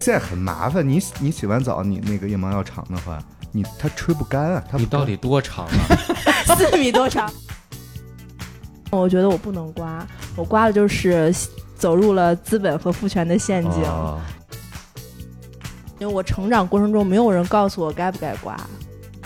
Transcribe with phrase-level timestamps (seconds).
[0.00, 3.18] 现在很麻烦，你你洗完澡，你那个腋毛要长的话，
[3.52, 5.70] 你它吹不干啊，它你到底多长啊？
[6.56, 7.30] 四米多长。
[8.90, 11.32] 我觉得我不能刮，我刮的就是
[11.76, 13.82] 走入了资本和父权的陷阱。
[13.84, 14.18] 哦
[16.00, 18.58] 因为我成长过程中没有人告诉我该不该刮。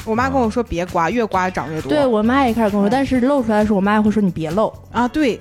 [0.04, 1.88] 我妈跟我说别刮，越刮长越多。
[1.88, 4.74] 对我妈也开始跟我说，但是露出来的时候，我妈也会说你别露。
[4.90, 5.38] 啊，对。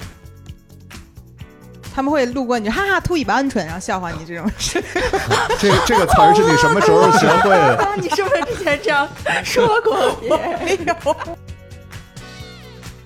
[1.94, 4.84] 他们会路过你，哈哈，秃尾巴鹌鹑，然后笑话你这种事。
[5.60, 7.78] 这这个词儿是你什么时候学会的？
[7.78, 9.08] 啊， 你是不是之前这样
[9.44, 10.60] 说过别人？
[10.66, 10.96] 没有。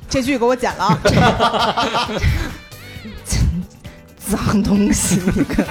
[0.10, 2.10] 这句给我剪了啊！
[4.26, 5.64] 脏东西，你可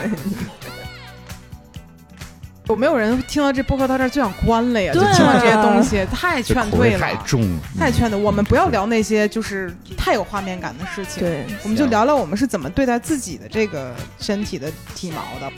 [2.68, 4.92] 有没有人听到这播客到这儿就想关了呀？
[4.92, 8.18] 就对啊听到这些东西，太劝退了，太重了，太劝退。
[8.18, 15.52] 我们不要聊那些就是太有画面感的事情，对，我们就聊聊我们是怎么对待自己的这个身体的体毛的。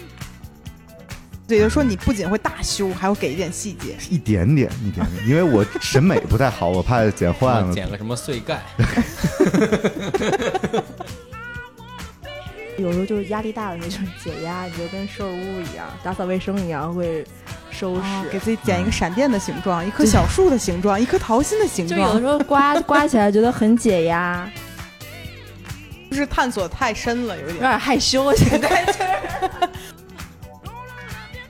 [1.48, 3.96] 也就是说，你不仅会大修，还会给一点细节。
[4.11, 7.72] 一点点一点点，因为我审美不太好，我怕剪坏了。
[7.72, 8.61] 剪个什么碎盖？
[12.78, 17.24] 有时候就是压力大的时候就是解压，你就跟收拾屋一样，打扫卫生一样，会
[17.70, 18.00] 收拾。
[18.00, 24.48] 啊给自己剪一个闪电的形状，一棵小树的形状，一颗桃心的形状，就有的时候刮 刮起来觉得很解压，
[26.10, 27.78] 就是探索太深了，有点有点。
[27.78, 28.32] 害羞。
[28.34, 28.98] 现在就是，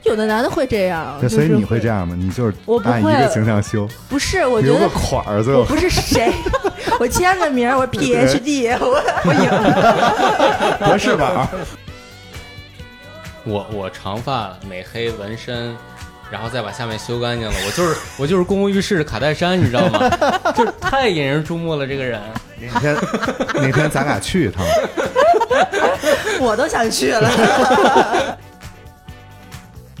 [0.09, 2.15] 有的男的会这样，对，所以你会这样吗？
[2.17, 6.33] 你就是我不会按一个形象修，不是，我觉留个得款儿，最后我不是谁，
[6.99, 9.49] 我签个名儿，我 PhD， 我我赢。
[10.87, 11.49] 博士吧？
[13.45, 15.75] 我我长发美黑纹身，
[16.29, 17.53] 然后再把下面修干净了。
[17.65, 20.09] 我就是我就是公共浴室的卡戴珊，你知道吗？
[20.55, 22.19] 就是太引人注目了，这个人。
[22.73, 22.97] 哪天
[23.55, 24.65] 哪天咱俩去一趟？
[26.41, 28.37] 我都想去了。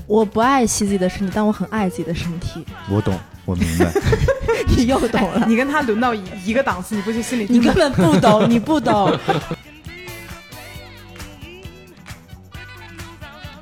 [0.09, 2.65] 我不爱惜自己的身体，但我很爱自己的身体。
[2.89, 3.13] 我懂，
[3.45, 3.85] 我明白。
[4.75, 9.15] 你又懂了，你跟他轮到一一个档次，你不就心里你根本 不懂，你不懂。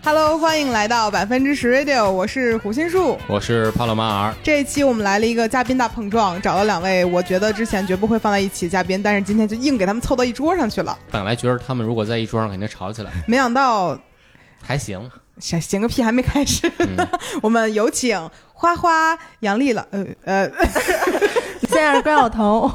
[0.05, 3.19] Hello，欢迎来到百分之十 Radio，我是胡心树。
[3.27, 10.97] 我是帕洛马尔，这一期我们来了一个嘉宾大碰撞，找了两位我觉得之前绝不会放在一起的嘉宾，但是今天就硬给他们凑到一桌上去了。
[11.11, 13.99] 本来觉得他们如果在一桌上肯定吵起来，没想到，
[14.63, 15.11] 还行。
[15.39, 16.71] 行行个屁，还没开始。
[16.79, 17.07] 嗯
[17.41, 20.51] 我们有请花花、杨丽老，呃呃，
[21.77, 22.67] 现在是关晓彤，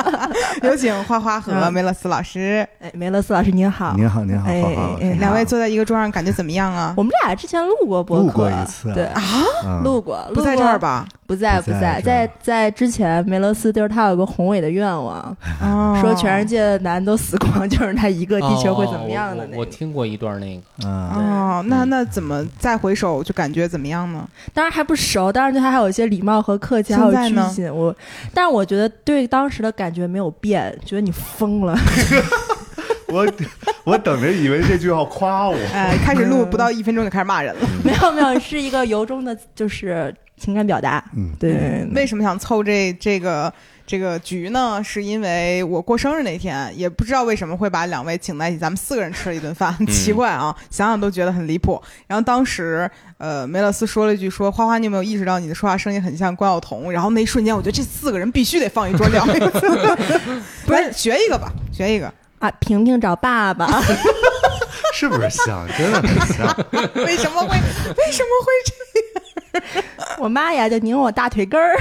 [0.64, 2.66] 有请花花和嗯梅勒斯老师。
[2.80, 6.94] 哎，梅勒斯老师您好，您好，您好，哎花花两位坐在一个桌上，感觉怎么样啊？
[6.96, 9.22] 我们俩之前录过播客，录过一次啊对，啊
[9.84, 10.78] 录过，不在这儿？
[10.78, 11.06] 吧？
[11.26, 19.66] 不在，不在在，在在之前，梅勒斯就是他有个宏伟的愿望， 哦说全世界的男都死光，就是他一个，地球会怎么样的那个。
[19.66, 24.26] 听过一段那个，嗯，哦，那那怎么再回首就感觉怎么样呢？
[24.54, 27.74] 当然还不熟，当然对他还有一些礼貌和客气，还有拘谨。
[27.74, 27.94] 我，
[28.32, 31.76] 但是我觉得对当时的感觉没有变，觉得你疯了。
[33.08, 33.26] 我
[33.84, 35.56] 我等着以为这句要夸我。
[35.72, 37.68] 哎，开始录不到一分钟就开始骂人了。
[37.84, 41.02] 没有没有，是一个由衷的，就是情感表达。
[41.16, 43.52] 嗯，对为什么想凑这这个
[43.86, 44.82] 这个局呢？
[44.84, 51.80] 是因为我过生日那天，也不知道为什么会把两位请在一起，咱们四个人吃了一顿饭，很奇怪啊，想想都觉得很离谱。
[52.06, 59.68] 然后当时，呃，梅勒斯说了一句说：“花花，你有没有意识到你的说话声音很像关晓彤？”然后那一瞬间，我觉得这四个人必须得放一桌聊一次，
[60.66, 62.12] 不是学一个吧，学一个。
[62.38, 63.66] 啊，平平找爸爸，
[64.92, 65.66] 是不是像？
[65.78, 66.46] 真的很像。
[67.06, 68.74] 为什么会为什么会这
[69.60, 70.18] 样？
[70.18, 71.74] 我妈呀，就拧我大腿根儿。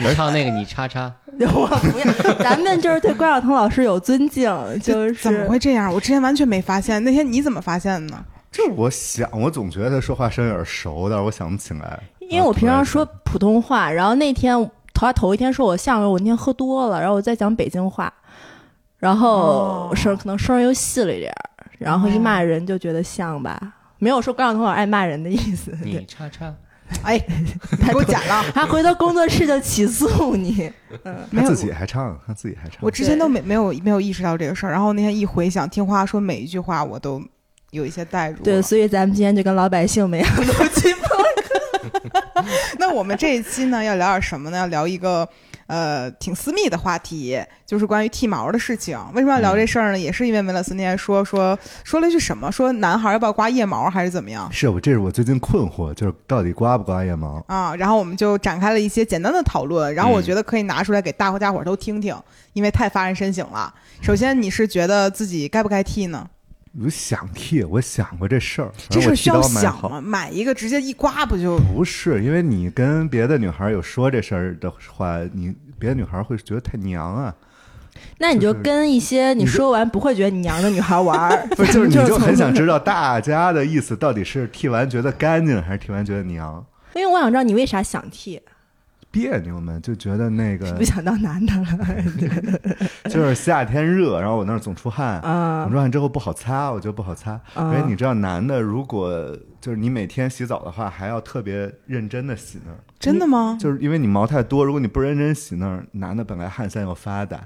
[0.00, 4.50] 你唱那个你叉叉， 我不要，咱们就是对关晓彤老师有尊敬，
[4.80, 5.92] 就是怎么会这样？
[5.92, 8.24] 我之前完全没发现，那天你怎么发现的呢？
[8.50, 12.00] 这我想，我总觉得他说话声有点熟，但是我想不起来。
[12.18, 18.12] 因为我平常说普通话，然后那天头他头一天说我相声，我那天喝多了，然后我在讲北京话，
[18.98, 21.32] 然后哦声可能声又细了一点，
[21.78, 23.60] 然后一骂人就觉得像吧，
[23.98, 25.76] 没有说关晓彤老师爱骂人的意思。
[25.82, 26.52] 你，叉叉，
[27.02, 27.18] 哎，
[27.80, 28.44] 他给我剪了。
[28.54, 30.70] 他回到工作室就起诉你，
[31.30, 32.78] 没有他自己还唱，他自己还唱。
[32.80, 37.22] 我之前都没没有没有意识到这个事儿，然后那天一回想，听花说每一句话，我都
[37.70, 38.42] 有一些代入。
[38.42, 41.00] 对，所以咱们今天就跟老百姓们一样录节目。
[42.78, 44.56] 那我们这一期呢，要聊点什么呢？
[44.56, 45.28] 要聊一个
[45.70, 48.98] 呃挺私密的话题，就是关于剃毛的事情。
[49.14, 49.98] 为什么要聊这事儿呢？
[49.98, 57.40] 也是因为梅勒斯那天说说说了一句什么，说男孩要不要刮腋毛还是怎么样是我，这是我最近困惑，就是到底刮不刮腋毛？
[57.46, 57.76] 啊？
[57.76, 62.16] 然后我们就展开了一些简单的讨论，然后我嗯觉得可以拿出来给大伙家伙都听听，
[62.52, 63.72] 因为太发人深省了。
[64.02, 66.28] 首先，你是觉得自己该不该剃呢？
[66.78, 69.42] 我想剃，我想过这事儿，这事儿需要。
[69.42, 70.00] 想吗？
[70.00, 71.58] 买一个直接一刮不就？
[71.58, 77.34] 不是，因为你跟别的女孩有说这事儿的话，你别的女孩会觉得太娘啊。
[78.18, 86.64] 那你就跟一些你说完不会觉得你娘的女孩玩儿， 不是，就是你就很想知道大家的意思到底是剃完觉得干净，还是剃完觉得娘？
[86.94, 88.40] 因为我想知道你为啥想剃，
[89.10, 91.66] 别扭们就觉得那个不想当男的了。
[93.10, 97.32] 就是夏天热，然后我那儿总出汗，啊总出汗之后不好擦，我觉得不好擦。
[97.54, 103.58] 啊而且你知道，男的如果就是你每天洗澡的话，还要特别认真的洗那儿，真的吗？
[103.60, 107.40] 就是因为你毛太多，如果你不认真洗那儿，男的本来汗腺又发达，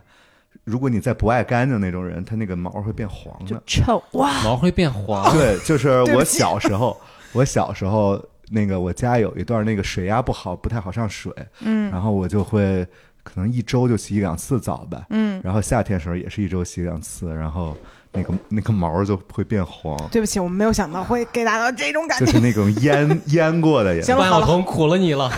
[0.65, 3.63] 如果你再不爱干净那种人，他那个毛会变黄就的。
[3.67, 4.43] 臭哇！
[4.43, 5.33] 毛会变黄。
[5.33, 7.01] 对，就是我小时候，
[7.33, 11.91] 我小时候那个我家有一段那个水压不好，不太好上水，嗯。
[11.91, 12.87] 然后我就会
[13.23, 17.77] 可能一周就洗一两次澡吧，嗯，然后夏天的时候也是一周洗两次，然后
[18.13, 22.27] 那个那个毛就会变黄，对不起，我们没有想到会给大家这种感觉。
[22.27, 24.03] 就是那种腌腌过的也。
[24.03, 25.31] 行了万晓彤苦了你了，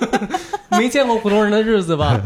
[0.78, 2.20] 没见过普通人的日子吧？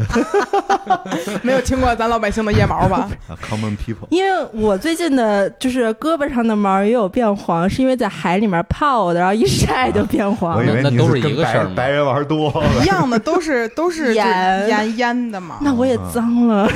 [1.43, 3.09] 没有听过咱老百姓的腋毛吧？
[3.27, 10.57] 啊，common people，因为我最近的就是胳膊上的毛也有变黄，是因为在海里面泡的，然后一晒就变黄了。
[10.57, 12.83] 我以为你那都是跟白一个事儿白人玩多了。
[12.83, 15.57] 一样的，都是都是盐腌腌腌的嘛。
[15.61, 16.67] 那我也脏了，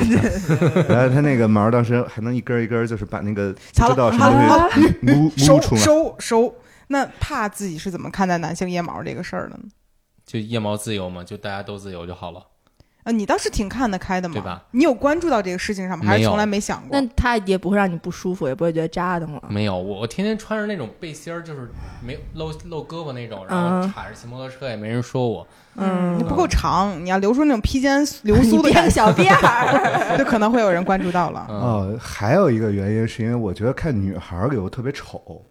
[0.88, 5.80] 然后他那个毛当时还能一根一根，就是把那个知道什么了东西撸收撸出来。
[5.80, 6.54] 收收。
[6.88, 9.64] 那怕自己是怎么看待男性腋毛这个事儿的呢？
[10.26, 12.42] 就腋毛自由嘛，就大家都自由就好了。
[13.04, 14.60] 呃，你倒是挺看得开的嘛，对吧？
[14.72, 16.04] 你有关注到这个事情上吗？
[16.04, 17.08] 还是从来没想过那？
[17.14, 19.40] 它也不会让你不舒服，也不会觉得扎的慌。
[19.48, 21.70] 没有，我我天天穿着那种背心儿，就是
[22.04, 25.46] 没有露露胳膊那种，然后嗯踩着骑摩托车也没人说我。
[25.76, 31.46] 嗯你不够长，你要留出那种披肩流 苏的感觉，变小辫儿 就可能会有人关注到了。
[31.48, 35.44] 嗯，哦，还有一个原因是因为我觉得看女孩儿给我特别丑，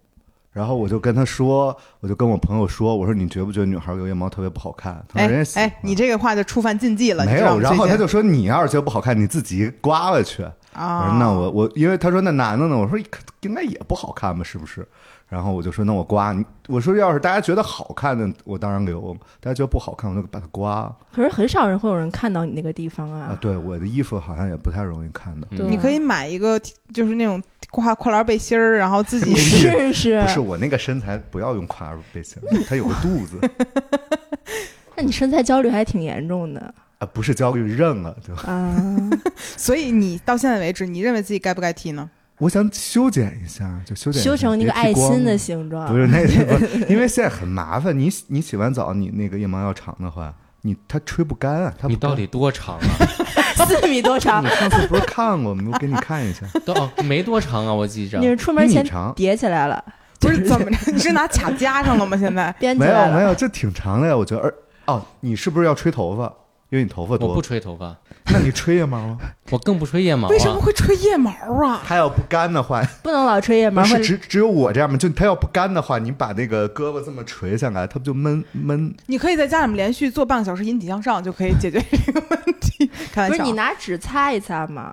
[0.56, 5.04] 然后我就跟他说，我就跟我朋友说，我说你觉不觉得女孩儿有腋毛特别不好看？
[5.06, 7.58] 他哎说人家喜欢哎，你这个话就触犯禁忌了，没有？
[7.60, 10.42] 然后他就说你要是觉得不好看，你自己刮了去。
[10.76, 12.98] 我啊，说那我我，因为他说那男的呢，我说
[13.40, 14.86] 应该也不好看吧，是不是？
[15.28, 23.38] 然后我就说那我刮你，我说要是大家觉得好看的，我当然留；大家觉得不好看，我就把它刮可是很少人会有人看到你那个地方啊啊。。
[23.40, 25.48] 对，我的衣服好像也不太容易看到。
[25.56, 26.60] 对你可以买一个
[26.94, 33.40] 就是那种跨跨栏背心儿，然后自己试试不，是我那个身材，不要用跨栏背心，它有个肚子
[34.94, 38.34] 那你身材焦虑还挺严重的啊，不是焦虑认了就。
[38.34, 38.74] 啊。
[39.56, 42.08] 所以你到现在为止，你认为自己该不该剃呢？
[42.38, 47.98] 我想修剪一下，就修剪修成那个爱心的形状，不是那 个，因为现在很麻烦。
[47.98, 51.72] 你洗你洗完澡，你那个腋毛要长的话，你它吹不干啊。
[51.78, 53.64] 它你到底多长啊？
[53.66, 54.48] 四米多长你。
[54.50, 55.70] 上次不是看过吗？
[55.72, 58.26] 我给你看一下，都哦没多长啊，我记着你。
[58.26, 58.84] 是出门前。
[59.16, 59.82] 叠起来了，
[60.20, 60.92] 不是怎么着？
[60.92, 62.16] 你是拿卡夹上了吗？
[62.18, 62.54] 现在。
[62.60, 62.74] 没有
[63.12, 64.42] 没有，这挺长的呀，我觉得。
[64.42, 64.54] 而
[64.86, 66.30] 哦，你是不是要吹头发？
[66.68, 67.96] 因为你头发多我不，吹头发，
[68.32, 69.18] 那你吹腋毛吗？
[69.50, 70.58] 我更不吹腋毛为什么啊。
[70.60, 71.30] 会吹腋毛
[71.64, 71.80] 啊？
[71.86, 74.96] 它要不干的话，不能老吹腋毛，不是只只有我这样吗？
[74.96, 78.92] 就它要不干的话，你把那个胳膊这么垂下来，它不就闷闷？
[79.06, 82.90] 你可以在家里面连续做半个小时引体向上，就可以解决这个问题。
[83.14, 84.92] 开玩笑，不是你拿纸擦一擦嘛？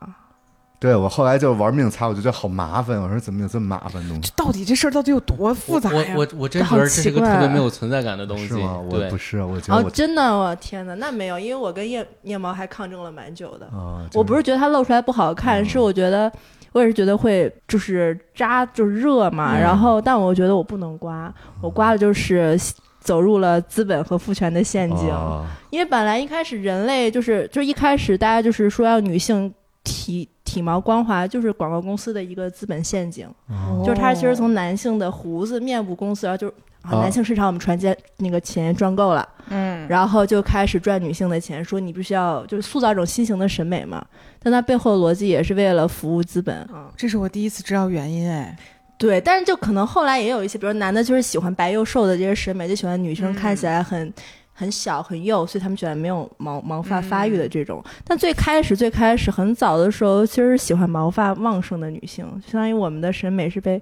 [0.84, 3.02] 对我后来就玩命擦，我就觉得好麻烦。
[3.02, 4.34] 我说怎么有这么麻烦的东西？
[4.36, 6.14] 到底这事儿到底有多复杂呀？
[6.18, 8.50] 我我我真觉得这是个好奇怪特别没有存在感的东西。
[8.50, 8.78] 是吗？
[8.78, 13.66] 我不，是，我觉得哦我，真的，我天哪，那没有，因为我跟腋腋毛还抗争了蛮久的。
[13.68, 16.30] 啊，我不是觉得它露出来不好看，嗯是我觉得
[16.74, 22.60] 我也是觉得会就是扎就是热嘛，嗯然后但我觉得我不能刮，我刮的就是。
[23.04, 44.06] 走入了资本和父权的陷阱，哦因为本来一开始人类就是就一开始大家就是说要女性体体毛光滑，就是广告公司的一个资本陷阱，哦就是它其实从男性的胡子、面部公司，然后就是啊，啊男性市场我们传接那个钱赚够了，嗯，然后就开始赚女性的钱，说你必须要就是塑造一种新型的审美嘛。
[44.40, 46.68] 但它背后的逻辑也是为了服务资本。
[46.72, 48.56] 嗯，这是我第一次知道原因哎。
[48.98, 54.14] 对，但是就可能后来也有一些，比如男的就是喜欢白又瘦的这些审美，就喜欢女生看起来很。
[54.54, 57.84] 很小很幼，所以他们喜欢没有毛毛发发育的这种。
[58.06, 63.82] 但最开始最开始很早的时候，其实是喜欢毛发旺盛的女性，相当于我们的审美是被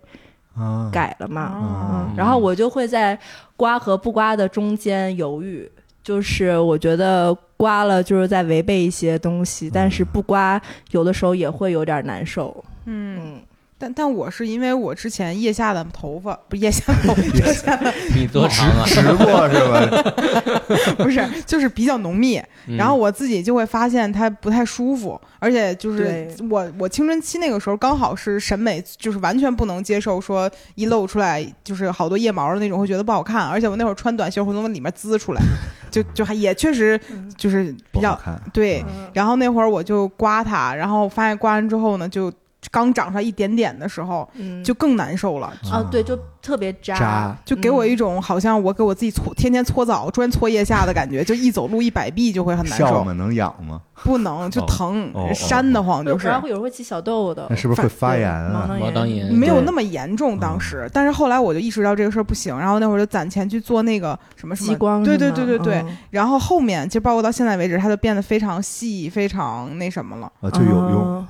[0.55, 1.41] 啊，改了嘛。
[1.41, 2.07] 啊。
[2.09, 3.19] 嗯，然后我就会在
[3.55, 5.69] 刮和不刮的中间犹豫，
[6.01, 10.59] 就是我觉得刮了就是在违背一些东西，但是不刮
[10.91, 12.63] 有的时候也会有点难受。
[12.85, 13.41] 嗯，嗯，
[13.81, 18.85] 但但我是因为我之前腋下的头发不是腋下的头 发，腋下的 你多长啊？
[18.85, 20.95] 直过是吧？
[21.03, 35.41] 不是就是比较浓密，嗯然后我自己就会发现它不太舒服，而且就是我我青春期那个时候刚好是审美就是完全不能接受说一露出来就是好多腋毛的那种会觉得不好看，而且我那会儿穿短袖会从里面滋出来，
[35.89, 36.99] 就就还也确实
[37.35, 38.17] 就是比较。
[38.53, 42.31] 对，嗯然后那会儿我就刮它，然后发现刮完之后呢，就
[42.69, 45.47] 刚长出来一点点的时候嗯，就更难受了。
[45.71, 53.13] 啊，对，就特别扎，扎就给我一种好像我给我自己搓天天搓澡专搓腋下的感觉，就一走路一摆臂就会很难受，笑吗？
[53.13, 53.81] 能痒吗？
[54.03, 56.41] 不能就哦疼扇得慌就是不然。
[56.41, 58.65] 会有人会起小痘痘那，是不是会发炎啊？
[58.67, 70.31] 对毛囊炎没有那么严重，当时，但是后来我就意识到这个事儿不行，然后那会儿就攒钱去做那个什么什么激光对对对对对，嗯然后后面就包括到现在为止，它就变得非常细，非常那什么了。
[70.41, 71.27] 啊，就有用。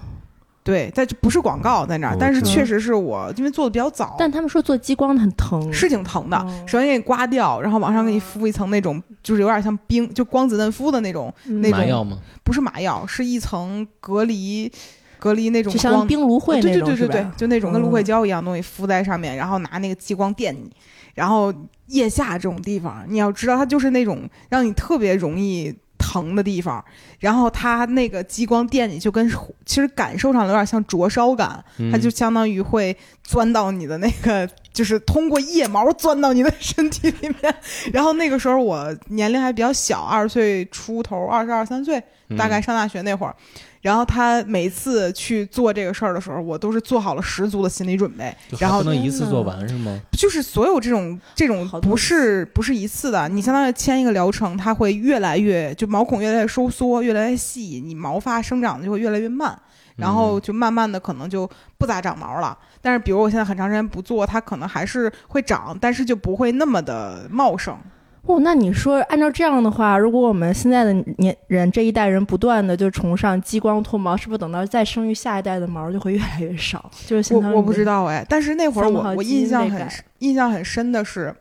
[0.62, 6.38] 嗯对，但就不是广告在那儿但是确实是我因为做的比较早，但他们说做激光的很疼，是挺疼的。
[6.38, 12.20] 哦首先给你刮掉，然后往上给你敷一层那种，就是有点像冰，就光子嫩肤的那种，嗯那种麻药吗？
[12.44, 14.72] 不是麻药，是一层隔离
[15.18, 16.08] 隔离那种就像光。
[16.08, 20.72] 冰芦荟对对对对对，就那种跟芦荟嗯胶一样东西敷在上面，然后拿那个激光电你，
[21.16, 21.52] 然后
[21.88, 26.84] 腋下这种地方，你要知道它就是那种让你特别容易疼的地方，
[27.20, 29.30] 然后它那个激光电你就跟
[29.66, 37.56] 其实感受上有点像灼烧感，它就相当于会钻到你的那个，就是通过腋毛钻到你的身体里面。
[37.94, 42.02] 然后那个时候我年龄还比较小，二十岁出头，二十二三岁，
[42.36, 43.36] 大概上大学那会儿。
[43.82, 48.34] 然后他每次去做这个事儿的时候，我都是做好了十足的心理准备。
[48.60, 50.00] 然后不能一次做完是吗？
[50.12, 59.60] 就是所有这种这种 不是不是一次的，你相当于签一个疗程，它会越来越就毛孔越来越收缩，越来越细，你毛发生长的就会越来越慢，
[59.96, 62.56] 然后嗯就慢慢的可能就不咋长毛了。
[62.84, 67.76] 但是比如我现在很长时间不做，它可能还是会长，但是就不会那么的茂盛。
[68.24, 76.90] 哦，那你说按照这样的话，如果我们现在的年人这一代人不断的就崇尚激光脱毛，是不是等到再生育下一代的毛就会越来越少？
[77.06, 81.36] 就是我我不知道哎，但是那会儿我我印象很深印象很深的是，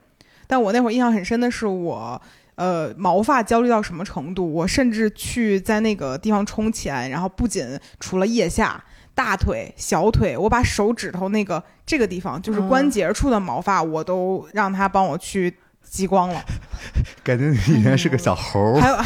[0.47, 2.21] 但我那会儿印象很深的是我。
[2.57, 4.53] 呃，毛发焦虑到什么程度？
[4.53, 7.67] 我甚至去在那个地方充钱，然后不仅
[7.99, 8.85] 除了腋下、
[9.15, 15.55] 大腿、小腿，我把手指头那个这个地方，就是嗯关节处的毛发，我都让他帮我去
[15.91, 16.41] 激光了。
[17.23, 18.97] 感觉你以前是个小猴儿还有，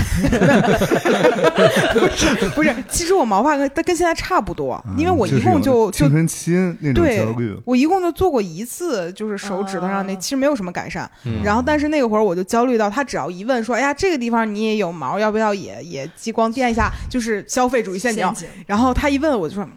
[1.93, 11.11] 不是不是，其实我毛发跟跟现在差不多，因为我一共嗯就就青春期那种对焦虑，我一共就做过一次，就是手指头上那，啊其实没有什么改善。
[11.25, 18.33] 嗯然后，但是那个会儿我就焦虑到，他只要一问说：“哎呀，这个地方你也有毛，要不要也也激光电一下？”就是消费主义陷阱。
[18.67, 19.69] 然后他一问，我就说：“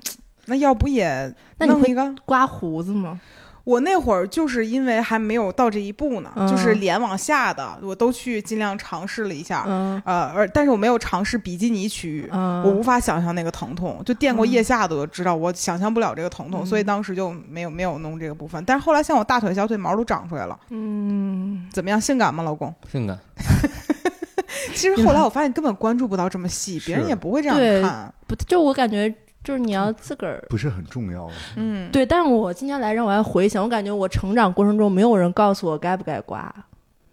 [0.45, 3.19] 那要不也那你会弄一个刮胡子吗？？”
[3.67, 9.65] 我那会儿就是因为还没有到这一步呢，嗯就是脸往下的，我都去尽量尝试了一下。
[9.67, 12.29] 嗯呃，而但是我没有尝试比基尼区域。
[12.31, 18.63] 嗯，我无法想象那个疼痛，就垫过嗯腋下的我就知道，我想象不了这个疼痛，嗯所以当时就没有没有弄这个部分。
[18.63, 21.99] 但是后来像我大腿、小腿毛都长出来了，嗯，怎么样？
[21.99, 22.73] 性感吗，老公？
[22.89, 23.19] 性感，
[24.73, 28.13] 其实后来我发现根本关注不到这么细，别人也不会这样看。
[28.27, 29.13] 不，就我感觉
[29.47, 30.43] 就是你要自个儿。
[30.49, 31.29] 不是很重要。
[31.55, 36.53] 嗯，对，但我今天来让我还回想，我感觉我成长过程中没有人告诉我该不该刮。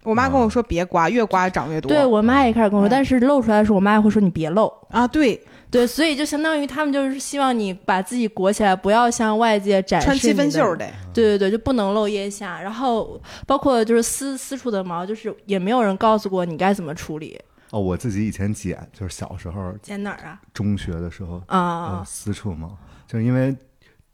[0.03, 1.87] 我妈跟我说别刮，越刮长越多。
[1.87, 4.69] 对我妈也开始跟我说，嗯但是露出来的时候，我妈也会说你别露。
[4.89, 10.85] 啊，对，对，所以就相当于他们就是希望你把自己裹起来，不要向外界展示穿七分袖得。
[11.13, 17.39] 对对对，就不能露腋下，然后包括就是私私处的毛，就是也没有人告诉过你该怎么处理。
[17.75, 20.39] 哦，我自己以前剪，就是小时候剪哪儿啊？
[20.53, 22.69] 中学的时候，呃，啊，私处毛，
[23.05, 23.53] 就是因为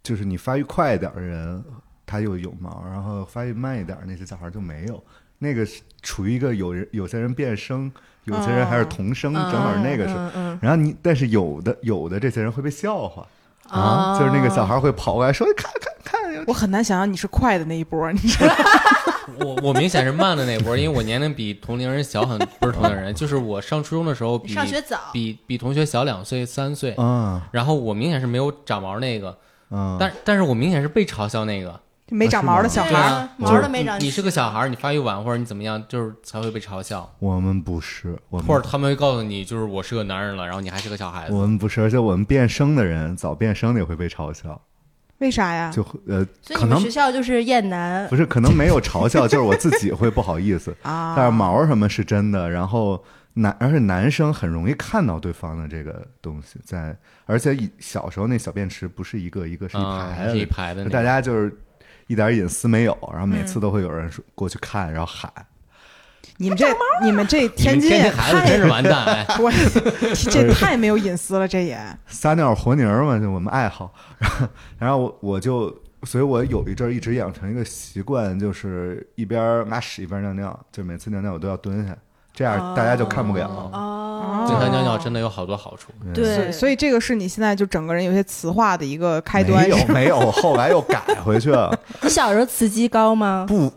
[0.02, 1.64] 就是你发育快一点的人，
[2.04, 5.04] 他又有毛，然后发育慢一点那些小孩就没有。
[5.38, 7.92] 那个是处于一个有人有些人变声，
[8.24, 10.16] 有些人还是童声，正好那个是。
[10.16, 13.30] 嗯嗯然后你，但是有的有的这些人会被笑话，嗯
[13.72, 18.56] 啊，就是那个小孩会跑过来说：“看看看，我很难想象你是快的那一波，你知道吗？
[19.40, 29.38] 我我明显是慢的那波，因为我年龄比同龄人小很，不是同龄人，就是我上初中的时候比上学早，比比同学小两岁三岁，嗯然后我明显是没有长毛那个，
[29.70, 31.80] 嗯，但但是我明显是被嘲笑那个。
[32.12, 33.02] 就没长毛的小孩儿。
[33.02, 34.00] 啊，毛就是都没长。
[34.00, 41.34] 你是个小孩儿，你发育晚或者你怎么样，就是才会被嘲笑，我们不是，我们或者他们会告诉你，就是我是个男人了，然后你还是个小孩子。
[41.34, 44.62] 我们不是，而且我们变声的人早变声的也会被嘲笑，
[45.20, 45.72] 为啥呀？
[45.72, 50.76] 就会呃，所以你们可能学校就是厌男不是，可能没有嘲笑， 就是我自己会不好意思。
[50.84, 53.02] 啊，但是毛什么是真的，然后
[53.36, 56.94] 男，而且男生很容易看到对方的这个东西在，
[57.26, 61.56] 而且以小时候那小便池不是一个一个是一啊排的，是一排的那个，大家就是
[62.08, 65.32] 一点隐私没有，然后每次嗯都会有人说过去看，然后喊。
[66.38, 66.66] 你们这
[67.04, 69.06] 你们这天天津孩子真是完蛋！
[69.06, 69.52] 哎， 我
[70.32, 73.94] 这太没有隐私了，这也撒尿和泥儿嘛，就我们爱好。
[74.18, 74.48] 然后，
[74.80, 75.72] 然后我我就，
[76.04, 81.96] 所以我有一阵儿一直养成一个习惯，就是一边儿拉屎一边尿尿，就每次尿尿我都要蹲下，
[82.34, 83.48] 这样大家就看不了。
[83.74, 85.92] 哦，蹲下尿尿真的有好多好处。
[86.14, 91.78] 对所以这个是你现在就整个人有些磁化的一个开端没，有没有，后来又改回去了。
[92.02, 93.46] 你小时候雌激高吗？
[93.48, 93.72] 不，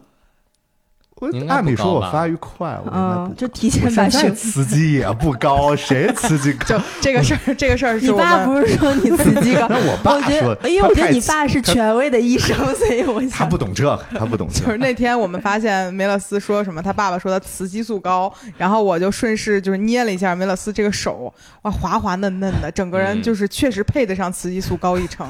[1.20, 3.34] 我按理说我发育快，我应该嗯，不。
[3.34, 4.20] 就提前把胸。
[4.20, 6.66] 现在雌激也不高，谁雌激高？
[6.66, 9.66] 就这个事儿，这个事儿你爸不是说你雌激高？
[9.70, 14.76] 那我爸说得，因为我觉得你爸是权威的医生， 所以我他不懂这个，他不懂就是。
[14.78, 25.26] 那天我们发现梅勒斯说什么，他爸爸说他雌激素高，然后我就顺势就是捏了一下梅勒斯这个手，哇，滑滑嫩嫩的，整个人嗯就是确实配得上雌激素高一成。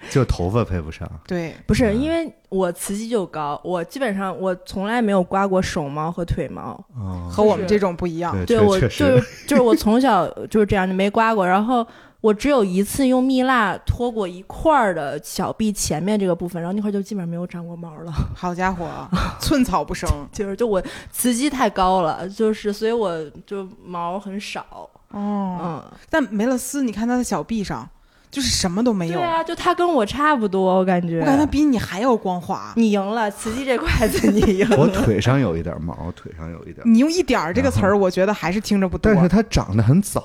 [0.10, 6.78] 就头发配不上，对，不是因为我雌激就高，我基本上我从来没有刮过手毛和腿毛。
[6.96, 8.32] 嗯，和我们这种不一样。
[8.46, 8.88] 对，对我就
[9.46, 11.46] 就是我从小就是这样，就没刮过。
[11.46, 11.86] 然后
[12.20, 18.12] 我只有一次用蜜蜡拖过一块儿的小臂前面这个部分，然后那块儿就基本上没有长过毛了。
[18.34, 18.86] 好家伙，
[19.40, 20.08] 寸草不生。
[20.32, 24.88] 就是就我雌激太高了，就是所以我就毛很少。
[25.10, 27.88] 哦，嗯，但梅勒斯，你看他的小臂上，
[28.30, 29.14] 就是什么都没有。
[29.14, 31.20] 对啊，就他跟我差不多，我感觉。
[31.20, 32.72] 我感觉他比你还要光滑。
[32.76, 34.76] 你赢了，瓷器这块子你赢了。
[34.76, 39.12] 我腿上有一点毛，腿上有一点，你用一点儿这个词儿，我觉得还是听着不多。
[39.12, 40.22] 但是它长得很早，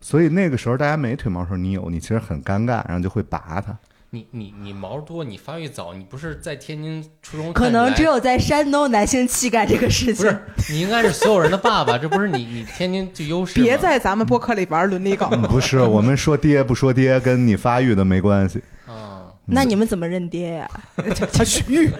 [0.00, 3.76] 所以那个时候大家没腿毛的时候，你有，你其实很尴尬，然后就会拔它。
[4.10, 10.16] 你你你毛多，你发育早，你不是在天津初中可能只有在山东男性气概这个事情。
[10.16, 13.60] 不是你应该是所有人的爸爸，这不是你你天津就优势？
[13.60, 15.28] 别在咱们播客里玩伦理梗。
[15.32, 18.62] 嗯不是，我们说爹不说爹，跟你发育的没关系。
[18.86, 20.70] 啊，那你们怎么认爹呀？
[21.32, 21.90] 他虚。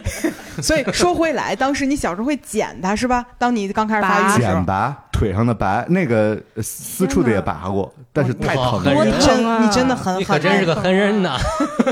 [0.63, 3.27] 所以说回来，当时你小时候会剪它是吧？
[3.37, 8.95] 当你刚开始发育的时候，剪拔腿上的白，那个呃私处的也拔过，但是太疼了。
[8.95, 9.65] 多疼啊！
[9.65, 11.39] 你真的很你可真是个狠人呐！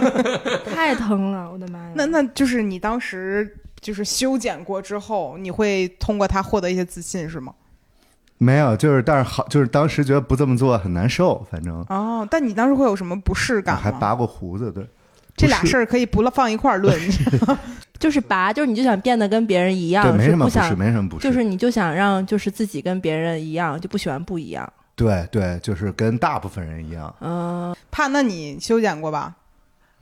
[0.74, 1.90] 太疼了，我的妈呀！
[1.94, 7.54] 那那就是你当时就是修剪过之后，你会通过它获得一些自信是吗？
[8.36, 13.80] 没有，就是但是好，就是当时觉得不这么做很难受，反正哦，但你当时会有什么不适感吗？
[13.82, 14.86] 还拔过胡子，对。
[15.36, 16.96] 这俩事儿可以不放一块儿论。
[18.04, 24.70] 就是拔，就是你就想变得跟别人一样，对，没什么不是，不想，没什么不是，就是你就想让就是自己跟别人一样，就不喜欢不一样。
[24.94, 27.14] 对对，就是跟大部分人一样。
[27.22, 29.34] 嗯，怕，那你修剪过吧？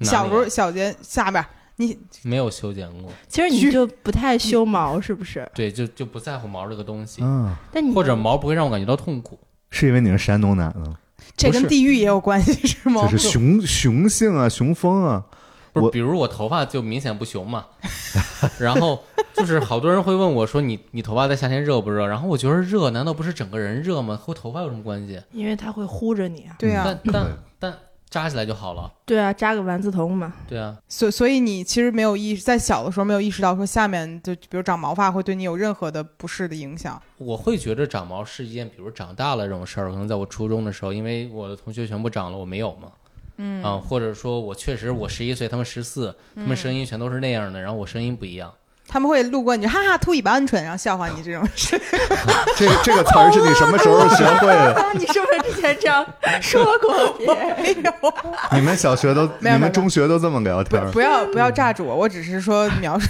[0.01, 5.49] 小时候小节下边，你没有修剪过，其实你就不太修毛，是不是？
[5.55, 9.39] 对，就就不在乎毛这个东西，嗯，但你或者毛不会让我感觉到痛苦。
[9.71, 10.93] 是因为你是山东男的，
[11.37, 13.03] 这跟地域也有关系是吗？
[13.09, 15.25] 就是雄雄性啊，雄风啊。
[15.73, 17.67] 不是，比如我头发就明显不雄嘛，
[18.61, 22.07] 然后就是好多人会问我说你你头发在夏天热不热？
[22.07, 24.17] 然后我觉得热，难道不是整个人热吗？
[24.17, 25.21] 和头发有什么关系？
[25.33, 26.55] 因为它会呼着你啊。
[26.59, 27.79] 对啊，但但但
[28.11, 28.93] 扎起来就好了。
[29.07, 30.35] 对啊，扎个丸子头嘛。
[30.47, 37.01] 对啊，所所以你其实没有意识在小的时候没有意识到说下面就比如长毛发会对你有任何的不适的影响。
[37.17, 42.93] 我会觉得长毛是一件，比如长大了这种事儿，可能在我初中的时候，因为我的同学全部长了，我没有嘛。
[43.37, 48.53] 嗯啊，或者说我确实我十一岁，他们十四，他们声音全都是那样的，然后我声音不一样。
[48.89, 51.81] 他们会路过你，哈哈，吐尾巴鹌鹑，然后笑话你这种事。
[52.59, 54.75] 这这个词儿是你什么时候学会的？
[54.75, 56.05] 啊， 你是不是之前这样
[56.43, 57.57] 说过别人？
[57.63, 58.15] 没有，
[58.53, 60.91] 你们小学都，没有你们中学都这么聊天儿？
[60.91, 63.09] 不要不要炸住我，我只是说描述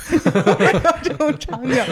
[1.02, 1.82] 这种场景，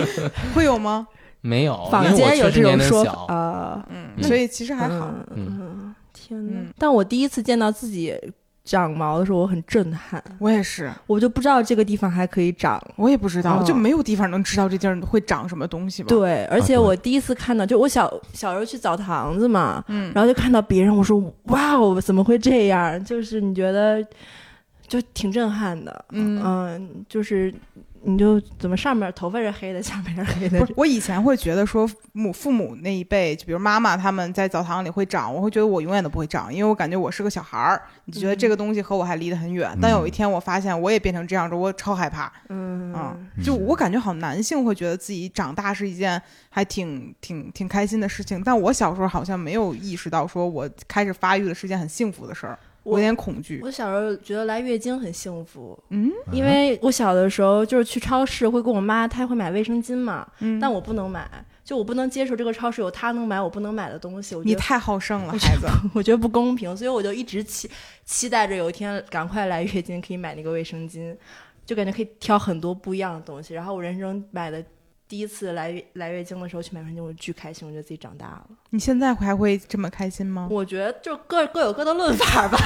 [0.54, 1.08] 会有吗？
[1.40, 3.34] 没有，因坊间有这确实年种说龄小法。
[3.34, 3.84] 啊。
[3.88, 5.10] 嗯，嗯所以其实还好。
[5.34, 5.94] 嗯嗯，
[6.30, 6.72] 天哪嗯！
[6.78, 8.16] 但我第一次见到自己
[8.62, 12.80] 长毛的时候，我很震撼，我也是，我就不知道这个地方还可以长。
[12.94, 23.02] 我也不知道，哦就没有地方能知道这地儿会长什么东西吧？，对，而且我第一次看到，就我小小时候去澡堂子嘛，嗯，然后就看到别人，我说哇哦，怎么会这样？
[23.04, 24.06] 就是你觉得
[24.86, 27.52] 就挺震撼的，嗯嗯，就是
[28.02, 39.76] 你就怎么上面头发是黑的，下面是黑的不是，我以前会觉得说母父母那一辈，就比如妈妈他们在澡堂里会长，我会觉得我永远都不会长，因为我感觉我是个小孩儿，你就觉得这个东西和我还离得很远。
[39.80, 42.32] 但有一天我发现我也变成这样子，我超害怕。
[42.48, 52.58] 嗯嗯，就我感觉好像男性会觉得自己长大是一件还挺挺挺开心的事情，但我小时候好像没有意识到说我开始发育的是件很幸福的事儿。
[52.82, 53.60] 我有点恐惧。
[53.62, 61.28] 我小时候觉得来月经很幸福，嗯因为我小的时候就是去超市会跟我妈，她会买卫生巾嘛，嗯，但我不能买，
[61.62, 65.66] 就我不能接受这个超市有她能买我不能买的东西，我觉得你太好胜了，孩子。
[65.94, 67.70] 我觉得不公平，所以我就一直期
[68.04, 71.14] 期待着有一天赶快来月经可以买那个卫生巾，
[71.66, 73.54] 就感觉可以挑很多不一样的东西。
[73.54, 74.64] 然后我人生买的
[75.10, 78.46] 第一次来月来月经的时候去买卫生巾，我巨开心，我觉得自己长大了。
[78.70, 80.46] 你现在还会这么开心吗？
[80.48, 82.56] 我觉得就各各有各的论法吧。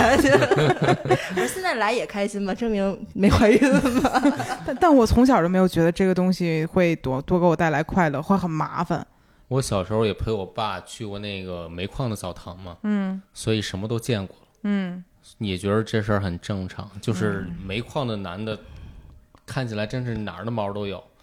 [1.37, 4.11] 我现在来也开心吧，证明没怀孕嘛。
[4.67, 9.07] 但但我从小就没有觉得这个东西会多多给我带来快乐，会很麻烦。
[9.49, 15.03] 我小时候也陪我爸去过那个煤矿的澡堂嘛，嗯所以什么都见过了，嗯，
[15.39, 16.91] 也觉得这事儿很正常。
[17.01, 18.59] 就是煤矿的男的，
[19.47, 21.14] 看起来真是哪儿的毛都有，就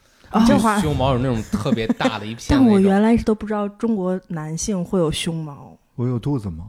[0.47, 2.79] 这话胸毛有那种特别大的一片 但我。
[2.79, 6.63] 原来是都不知道中国男性会有胸毛，我有肚子毛，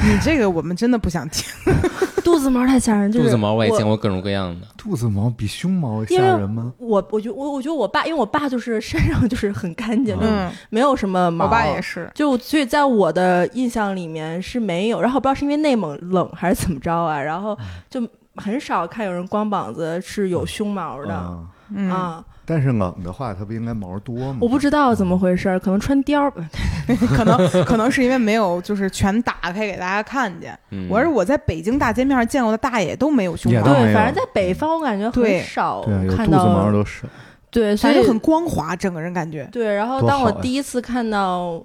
[0.00, 1.44] 你这个我们真的不想听。
[2.24, 3.96] 肚子毛太吓人，就是肚子毛我也见过。
[3.96, 6.72] 各种各样的，肚子毛比胸毛吓人吗？
[6.76, 11.46] 我我觉我我觉得我爸，因为我爸就是 身上就是很干净，就嗯，没有什么毛。
[11.46, 12.10] 我爸也是。
[12.14, 17.56] 就所以在我的印象里面是没有，然后我不知道是因为内蒙冷还是怎么着啊，然后
[17.88, 21.38] 就很少看有人光膀子是有胸毛的啊，
[21.74, 24.38] 嗯，啊，但是冷的话，它不应该毛多吗？
[24.40, 26.32] 我不知道怎么回事儿，可能穿貂儿，
[27.14, 30.58] 可能 可能是因为没有就是全打开给大家看见。
[30.70, 37.04] 嗯，我是我在北京大街面上见过的大爷都没有胸毛对，反正在北方我感觉很少对，有肚子看到，毛都是。
[37.50, 39.48] 对，所以很光滑，整个人感觉。
[39.50, 41.62] 对，然后当我第一次看到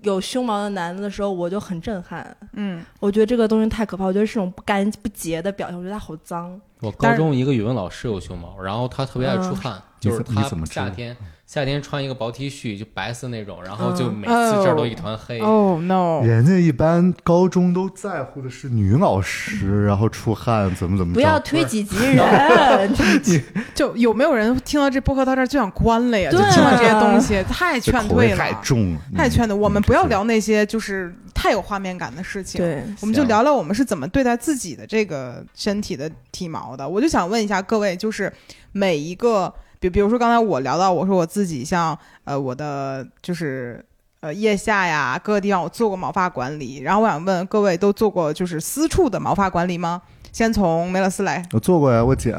[0.00, 2.34] 有胸毛的男的的时候，我就很震撼。
[2.54, 6.58] 嗯，我觉得这个东西太可怕，我觉得是种不干不洁的表现，我觉得他好脏。
[6.80, 15.38] 我高中一个语文老师有胸毛，然后他特别爱出汗，就是你怎么知道夏天夏天穿一个薄 T 恤就白色那种，然后就嗯每次这儿都一团黑。
[15.40, 21.20] 哦 no，人家一般高中都在乎的是女老师，然后出汗怎么怎么着。
[21.20, 22.94] 不要推己及人，
[23.74, 26.30] 就有没有人听到这播客到这儿就想关了呀？
[26.30, 29.56] 就听到这些东西，太劝退了，太重了，太劝退。
[29.56, 32.60] 我们不要嗯聊那些就是太有画面感的事情。
[32.60, 36.88] 对，我们就聊聊我们是怎么对待自己的这个身体的体毛的。
[36.88, 38.32] 我就想问一下各位，就是
[38.72, 43.84] 每一个，比比如说刚才我聊到，我说我自己像呃我的就是
[44.20, 50.00] 呃腋下呀各个地方我做过毛发管理，然后我想问各位都做过就是私处的毛发管理吗？
[50.30, 52.32] 先从梅勒斯来，我做过呀，我剪，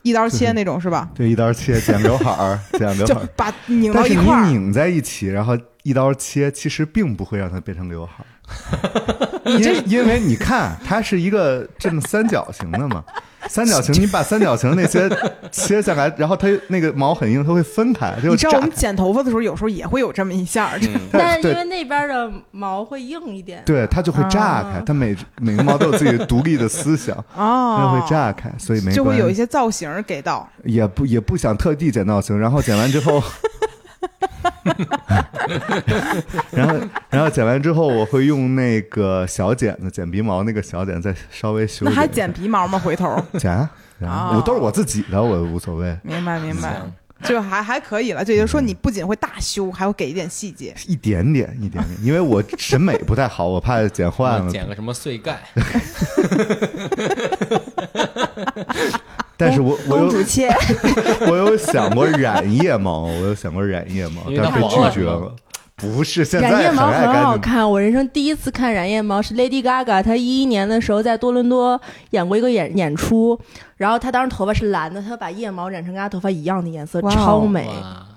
[0.00, 1.10] 一刀切那种是吧？
[1.14, 3.28] 对，一刀切，剪刘海儿，剪刘 海儿。
[3.36, 8.26] 把拧到但是你一块儿，拧在一起，然后一刀切，其实并不会让它变成刘海儿。
[9.46, 13.04] 因为因为你看，它是一个这么三角形的嘛，
[13.48, 15.08] 三角形你把三角形那些
[15.52, 30.48] 切下来，然后它那个毛很硬，它会分开，你知道我们剪头发的时候有时候也会有这么一下，嗯，但是因为那边的毛会硬一点，对，它就会炸开，啊它每每个毛都有自己独立的思想，哦它哦，会炸开，所以没就会有一些造型给到。
[30.64, 33.22] 也不也不想特地剪造型，然后剪完之后，
[36.52, 36.76] 然后
[37.10, 41.86] 然后剪完之后，我会用那个小剪子剪鼻毛那个小剪再稍微修。
[41.86, 42.78] 那还剪鼻毛吗？
[42.78, 46.80] 回头，剪啊，然后哦我都是我自己的，我无所谓，明白明白，
[47.22, 48.24] 就还还可以了。
[48.24, 50.74] 就也就是说，你不仅会大修，还会给一点细节。
[50.86, 54.48] 一点点一点点，因为我审美不太好，我怕剪坏了。
[54.50, 55.40] 剪个什么碎盖，
[59.36, 60.04] 但是我我有
[61.30, 65.34] 我有想过染腋毛，我有想过染腋毛，但是拒绝了。
[65.76, 67.36] 不是，现在染腋毛爱很好。
[67.36, 73.36] 看，我人生第一次看染腋毛是 Lady Gaga，她一一年的时候在多伦多演过一个演演出，
[73.76, 77.66] 然后她当时头发是蓝的，她把腋毛染成跟她头发一样的颜色，超美。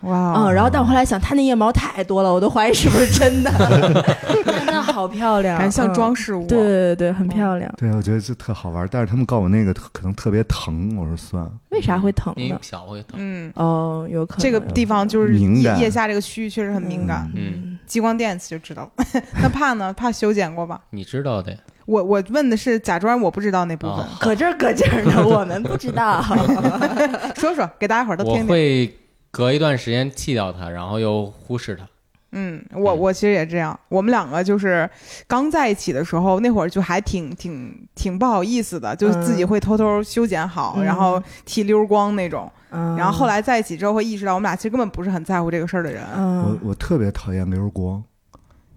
[0.04, 3.52] 哇，哇嗯，然后但我后来想，她那腋毛太多了，我都怀疑是不是真的，
[4.46, 6.46] 真的好漂亮，感觉像嗯装饰物。
[6.48, 7.74] 对对对对，很漂亮。
[7.78, 11.52] 对，我觉得这特好玩，但是他们告诉我那个可能特别疼，我说算了。
[11.70, 12.58] 为啥会疼呢？
[12.62, 13.18] 小会疼。
[13.18, 19.06] 嗯，哦，有可能这个地方就是敏感腋腋下这个区域确实很敏感，嗯，激光电就知道了。
[19.42, 19.92] 那怕呢？
[19.94, 20.80] 怕修剪过吧？
[20.92, 26.22] 你知道的呀，我我问的是假装我不知道那部分，哦搁这儿搁这儿呢，我们不知道。
[27.36, 28.50] 说说给大家伙儿都听听我。
[28.50, 28.94] 会
[29.32, 31.88] 隔一段时间剃掉它，然后又忽视它。
[32.34, 33.80] 嗯，我我其实也这样。
[33.88, 34.88] 我们两个就是
[35.28, 42.52] 刚在一起的时候，那会儿就还挺挺挺不好意思的，就自己会偷偷修剪好，嗯然后剃溜光那种。
[42.72, 46.04] 嗯，然后后来在一起之后，会意识到我们俩其实根本不是很在乎这个事儿的人。
[46.04, 46.18] 我
[46.52, 48.04] 嗯，我特别讨厌溜光，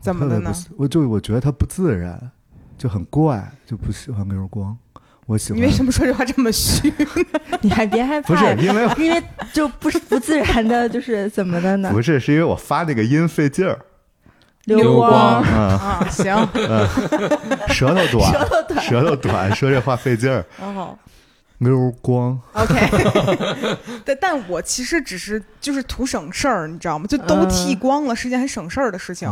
[0.00, 2.30] 怎么的呢我就我觉得它不自然，
[2.80, 4.74] 就很怪，就不喜欢溜光。
[5.26, 6.90] 我喜欢你为什么说这话这么虚？
[7.60, 11.90] 你还别害怕，不是因为因为就不是不自然的，就是怎么的呢？
[11.92, 13.78] 不是是因为我发那个音费劲儿，
[14.64, 16.34] 溜光啊，啊，行，
[17.68, 20.42] 舌头短，舌头短，说这话费劲儿。
[20.58, 20.96] 哦
[21.60, 22.74] 溜光，，OK，
[24.04, 27.06] 但但我其实只是就是图省事儿，你知道吗？
[27.06, 29.28] 就都嗯剃光了，是件很省事儿的事情。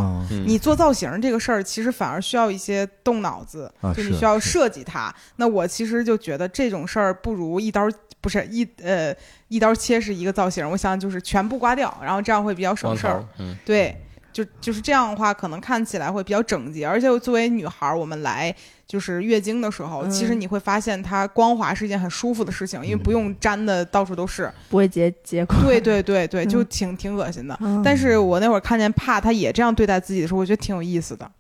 [0.47, 5.13] 你做造型这个事儿，其实反而需要一些动脑子，啊就你需要是是设计它。
[5.37, 7.89] 那我其实就觉得这种事儿不如一刀
[8.21, 9.15] 不是一呃
[9.49, 13.97] 一刀切是一个造型，我想就是全部刮掉，然后这样会比较省事儿。，嗯，对，
[14.33, 16.87] 就就是这样的话，可能看起来会比较整洁。
[16.87, 18.55] 而且作为女孩儿，我们来
[18.89, 24.51] 就是月经的时候，嗯其实你会发现它光滑是一件很舒服的事情，因为不用粘的到处都是。
[24.71, 25.59] 不会结结块。
[25.63, 27.57] 对对对对，就嗯挺挺恶心的。
[27.61, 31.31] 嗯但是我那会儿看见帕他也这样对待自己的时候，我觉得挺有意思的，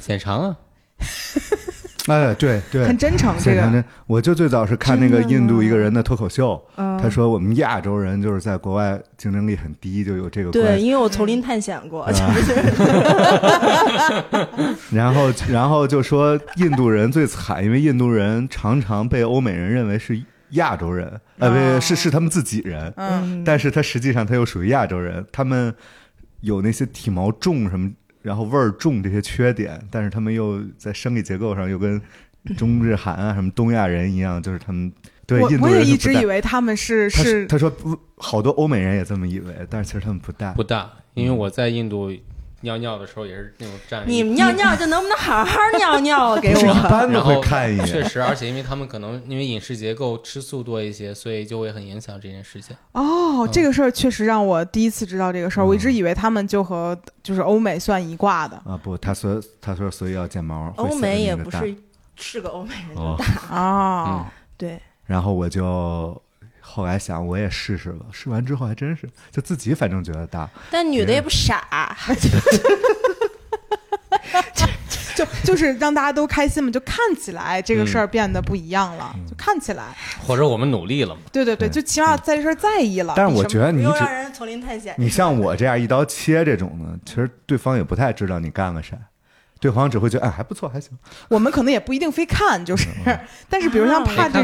[0.00, 0.56] 显长啊，
[2.08, 2.84] 哎，对对。
[2.86, 3.34] 很，真诚。
[3.38, 3.84] 这个。
[4.06, 6.98] 我就最早是看那个印度一个人的脱口秀，嗯。
[7.00, 12.54] 他说我们亚洲人就是在国外竞争力很低，就有这个对，因为我丛林探险过，啊就是。
[14.90, 25.74] 然后，然后就说印度人最惨，因为印度人常常被欧美人认为是亚洲人，呃，不哦是是他们自己人，嗯，但是他实际上他又属于亚洲人，他们
[26.40, 27.90] 有那些体毛重什么，
[28.22, 32.00] 然后味儿重这些缺点，但是他们又在生理结构上又跟
[32.56, 34.92] 中日韩啊什么东亚人一样，就是他们
[35.26, 40.52] 对印度我我也人一直以为他们是他是他说不好多欧美人也这么以为，但是其实他们不大。
[40.52, 42.10] 不大，因为我在印度
[42.62, 46.40] 尿尿的时候也是那种站你们尿尿就能不能好好尿尿啊？
[46.40, 46.74] 给不是一我。
[46.88, 52.76] 般都会然后看一眼，确实，而且因为他们可能因为饮食结构吃素多一些，所以就会很影响这件事情。
[52.92, 55.66] 哦，嗯这个事儿确实让我第一次知道这个事儿。
[55.66, 61.76] 我一直以为他们就和就是欧美算一挂的啊不，他说他说所以要剪毛，会显得欧美也不是
[62.16, 64.26] 是个欧美人就哦大，哦。
[64.56, 66.20] 对，然后我就
[66.68, 68.04] 后来想，我也试试吧。
[68.12, 70.48] 试完之后还真是，就自己反正觉得大。
[70.70, 71.96] 但女的也不傻，
[75.16, 79.86] 就 就是让大家都开心嘛，就看起来这个事儿变得不一样了，嗯就看起来，
[80.24, 81.20] 或者我们努力了嘛？
[81.32, 83.14] 对对对，就起码在这事儿在意了。
[83.16, 84.94] 但是我觉得你只让人丛林探险。
[84.96, 88.96] 你像我这样一刀切这种的，其实对方也不太知道你干了啥，
[89.60, 90.96] 对方只会觉得哎还不错还行。
[91.28, 92.88] 我们可能也不一定非看，就是，
[93.48, 94.38] 但是比如像怕这。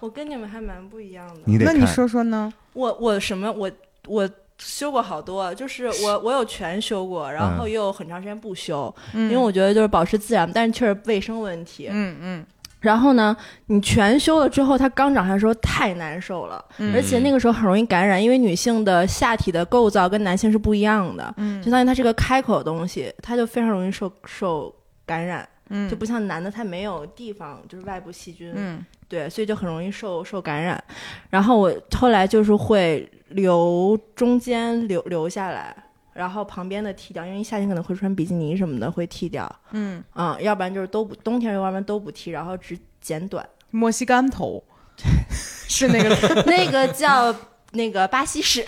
[0.00, 1.40] 我跟你们还蛮不一样的。
[1.44, 2.52] 你得那你说说呢？
[2.74, 3.70] 我我什么我
[4.06, 11.88] 我修过好多，就是我我有全修过，然后嗯也有很长时间不修，嗯因为我觉得就是保持自然，但是确实卫生问题。
[11.90, 12.46] 嗯嗯
[12.82, 13.34] 然后呢，
[13.66, 24.74] 你全修了之后，它刚长上来的时候太难受了，嗯而且那个时候很容易感染，因为女性的下体的构造跟男性是不一样的，嗯相当于它是个开口的东西，它就非常容易受受
[25.06, 30.82] 感染，嗯，就不像男的，他没有地方就是外部细菌，嗯对，所以就很容易受受感染。
[31.30, 35.74] 然后我后来就是会留中间留留下来，
[36.12, 43.46] 然后旁边的剃掉，因为夏天可能会穿比基尼什么的会剃掉，嗯，嗯，要不然就是都不冬天要不然都不剃，然后只剪短。
[43.70, 44.62] 墨西干头
[45.68, 47.34] 是那个那个叫
[47.72, 48.62] 那个巴西式，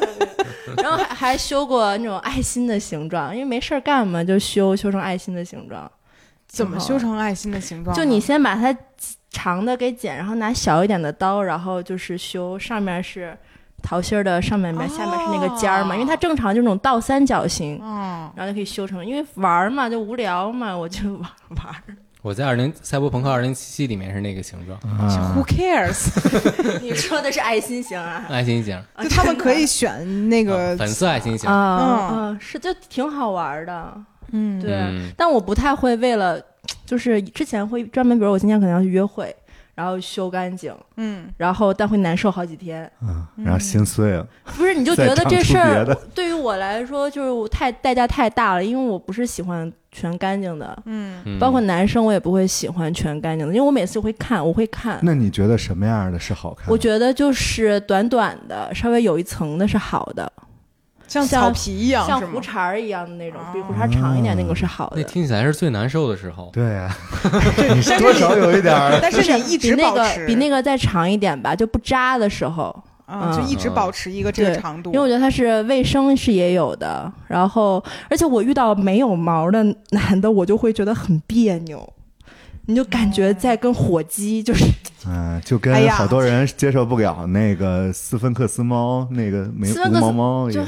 [0.76, 5.90] 然后还还修过那种爱心的形状，因为没事儿干嘛，就修修成爱心的形状。
[6.46, 8.02] 怎么修成爱心的形状呢？
[8.02, 8.74] 就你先把它
[9.30, 13.36] 长的给剪，然后拿小一点的刀，然后就是修上面是
[13.86, 21.20] 桃心儿的上面面，下面是那个尖儿嘛，因为它正常就那种倒三角形，哦，然后就可以修成，因为玩儿嘛就无聊嘛， 我就玩
[21.50, 21.94] 玩儿。
[22.22, 26.10] 我在二零赛博朋克二零七七里面是那个形状，啊 Who cares？
[26.82, 28.24] 你说的是爱心形啊？
[28.28, 31.48] 爱心形，啊就他们可以选那个啊粉色爱心形。
[31.48, 33.94] 啊嗯啊，是就挺好玩儿的。
[34.32, 36.40] 嗯对，嗯但我不太会为了，
[36.84, 39.32] 就是之前会专门，比如我今天可能要去约会，
[39.76, 42.90] 然后修干净，嗯然后但会难受好几天。
[43.02, 44.26] 嗯，然后心碎了。
[44.56, 45.84] 不是，你就觉得这事儿
[46.14, 54.98] 对于我来说就是我太代价太大了，因为我不是喜欢全干净的，嗯嗯包括男生我也不会喜欢全干净的，因为我每次会看，我会看。
[55.02, 56.70] 那你觉得什么样的是好看？
[56.70, 60.32] 我觉得就是短短的，稍微有一层的是好的，
[61.08, 64.96] 像像草皮一样像胡茬儿一样的那种，比哦胡茬长一点那个是好的。
[64.96, 66.50] 那听起来是最难受的时候。
[66.52, 66.94] 对呀、
[67.56, 68.98] 对你多少有一点儿。
[69.02, 72.64] 但是你一直那个保持比那个再长一点吧，就不扎的时候，
[73.06, 81.88] 啊，就嗯一直保持一个这个长度，因为我觉得它是卫生是也有的，然后而且我遇到没有毛的男的，我就会觉得很别扭，
[82.66, 84.64] 你就感觉在跟火鸡就是
[85.06, 90.66] 嗯，就哎呀跟好多人接受不了那个斯芬克斯猫，那个没无斯芬克斯毛猫一样。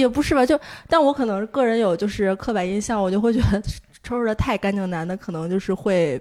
[0.00, 0.58] 也不是吧，就
[0.88, 3.60] 但我可能个人有就是刻板印象，我就会觉得
[4.02, 6.20] 抽抽的太干净的男的可能就是会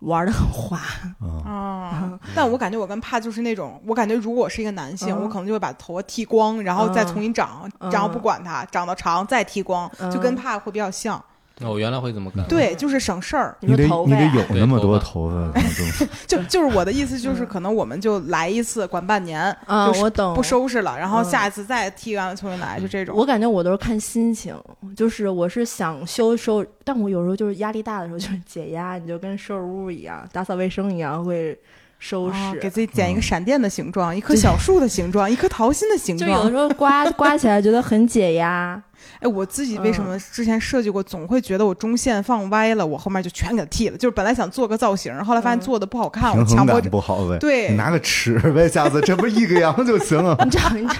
[0.00, 0.78] 玩的很花。
[1.20, 11.22] 啊，啊，但我感觉我跟帕就是那种，我感觉如果我是一个男性，嗯我可能就会把头发剃光，然后再重新长，嗯然后不管它，长到长再剃光，嗯就跟帕会比较像。
[11.58, 12.44] 那我原来会这么干。
[12.48, 13.56] 对，就是省事儿。
[13.60, 15.60] 你得说头发你得有那么多头发
[16.26, 20.34] 就就是我的意思就是，可能我们就来一次管半年，嗯，就我等。
[20.34, 23.16] 不收拾了，然后嗯下一次再剃完了重新来，就这种。
[23.16, 24.56] 我感觉我都是看心情，
[24.96, 31.56] 就是我是想修收，但我有时候就是压力大的时候就是解压，你就跟收拾屋一样，打扫卫生一样会
[31.98, 32.38] 收拾。
[32.38, 36.56] 啊给自己剪一个闪电的形状，一棵小树的形状，一颗桃心的形状就有的时。
[36.56, 38.80] 候刮刮起来觉得很解压。
[39.20, 43.98] 哎，我自己为什么之前设计过，总会觉得我中线放歪了，我后面就全给它剃了。
[43.98, 46.88] 就是本来想做个造型，后来发现嗯做的不好看，我强迫着。
[46.88, 47.36] 不好呗。
[47.38, 50.36] 对你拿个尺呗，下次这不是一个样就行了。
[50.44, 50.94] 你找你找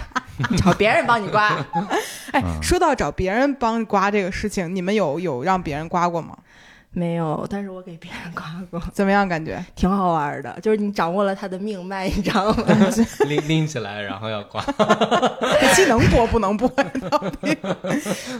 [0.50, 1.48] 你找别人帮你刮，
[2.32, 6.36] 哎，嗯说到找别人帮刮这个事情，你们有有让别人刮过吗？
[6.94, 9.28] 没有，但是我给别人刮过， 怎么样？
[9.28, 9.62] 感觉？
[9.74, 10.56] 挺好玩的。
[10.62, 12.64] 就是你掌握了他的命脉，你知道吗？
[13.28, 14.64] 拎拎起来，然后要刮。
[15.60, 16.68] 这期能播不能播？
[16.68, 17.46] 不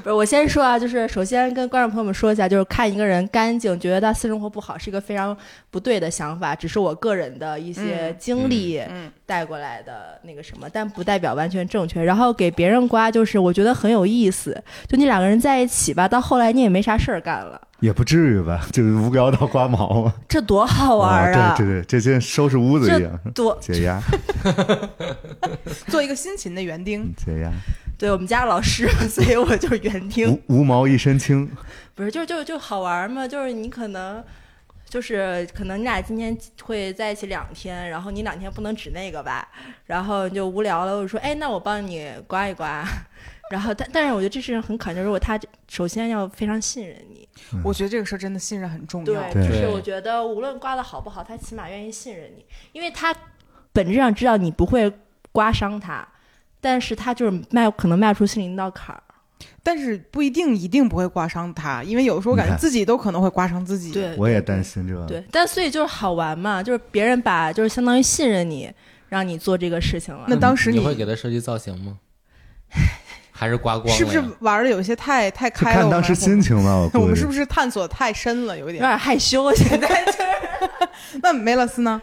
[0.04, 5.36] 是，我先说啊，就是首先跟观众朋友们说一下，就是看一个人干净，觉得他私生活不好，是一个非常
[5.70, 12.02] 不对的想法，只是我个人的一些嗯经历嗯带过来的那个什么，但不代表完全正确。
[12.02, 20.14] 然后给别人刮，就是我觉得很有意思，就你两个人在一起吧，到后来你也没啥事儿干了，也不至于吧， 就是无聊到刮毛嘛。
[20.28, 21.40] 这多好玩啊！
[21.40, 21.54] 啊！
[21.56, 24.00] 对对对，这跟收拾屋子一样，多解压
[25.88, 27.12] 做一个辛勤的园丁。
[27.16, 27.50] 解压，
[27.98, 30.32] 对我们家老师， 所以我就是园丁。
[30.32, 31.50] 无无毛一身轻。
[31.94, 34.22] 不是，就就就好玩嘛，就是你可能。
[34.86, 39.48] 就是可能你俩今天会在一起两天，然后你两天不能指那个吧，
[39.86, 42.86] 然后你就无聊了，我说哎，那我帮你刮一刮，
[43.50, 47.28] 然后但但是我觉得这事情很考验，就如果他首先要非常信任你，
[47.62, 53.14] 我觉得这个事儿真的信任很重要对。，就是我觉得无论刮的好不好，他起码愿意信任你，因为他
[53.72, 54.90] 本质上知道你不会
[55.30, 56.06] 刮伤他，
[56.60, 59.02] 但是他就是迈可能迈出心里那道坎儿，
[59.62, 63.92] 但是不一定一定不会刮伤他，因为有时候我感觉自己都可能会刮伤自己。
[63.92, 65.04] 对，我也担心这个。
[65.06, 68.72] 对，但所以就是好玩嘛，就是别人把就是相当于信任你，
[69.10, 70.24] 让你做这个事情了。
[70.28, 71.98] 那当时你会给他设计造型吗？
[73.36, 73.98] 还是刮光了？
[73.98, 75.82] 是不是玩的有些太太开了？
[75.82, 78.76] 看当时心情了，我 我估计们是不是探索太深了，有点？
[78.76, 80.18] 有点害羞，现在就是
[81.20, 82.00] 那梅勒斯呢？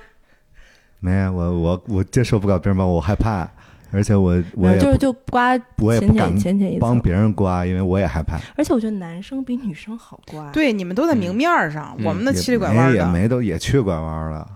[1.00, 3.50] 没有我我我接受不了别人帮我，害怕，
[3.92, 8.38] 而且我我也就是就刮我也浅不敢浅浅浅一层，帮别人刮，因为我也害怕。
[8.58, 13.06] 而且我觉得男生比女生好刮。，对，你们都在明面上，嗯我们的七里拐弯没也。
[13.06, 14.48] 没都也去拐弯了，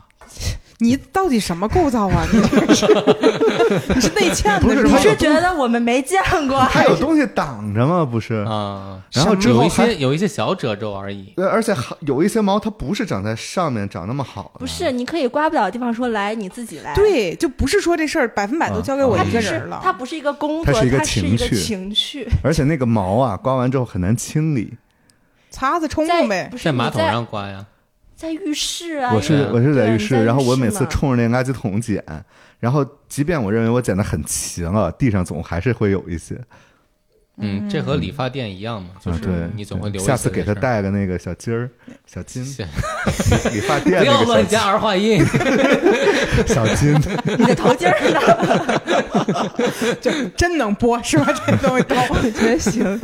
[0.79, 2.25] 你到底什么构造啊？
[2.31, 2.85] 你这是
[3.95, 4.59] 你 是内嵌的？
[4.59, 6.59] 不是你是觉得我们没见过？
[6.59, 8.03] 还有东西挡着吗？
[8.03, 9.01] 不是，啊？
[9.13, 11.31] 然后什么有一些有一些小褶皱而已。
[11.37, 16.93] 对，而且还有一些毛它不是长在上面长那么好的，不是，你可以刮不了的地方说来你自己来。。
[16.93, 19.79] 对，就不是说这事儿百分百都交给我啊一它只是个人了。
[19.81, 22.27] 它不是一个工作，它是一个情绪情绪。
[22.43, 24.73] 而且那个毛啊，刮完之后很难清理。
[25.49, 26.51] 擦子冲在冲呗。
[26.61, 27.65] 在马桶上刮呀？
[28.15, 32.03] 在浴室啊，我是我是在浴室，然后我每次冲着那个垃圾桶捡，
[32.59, 36.39] 然后即便我认为我捡的很齐了，地上总还是会有一些。
[37.37, 40.53] 嗯，这和理发店一样嘛，就是你总会留下次给他。
[40.55, 41.69] 带个那个小金儿、
[42.05, 42.41] 小金，
[43.51, 45.21] 理发店不要乱加儿化音。
[46.47, 46.93] 小金，
[47.37, 47.99] 你的头巾儿
[50.01, 50.31] 呢？
[50.37, 51.27] 真能播是吧？
[51.45, 51.95] 这东西都。
[52.09, 52.99] 我觉得行。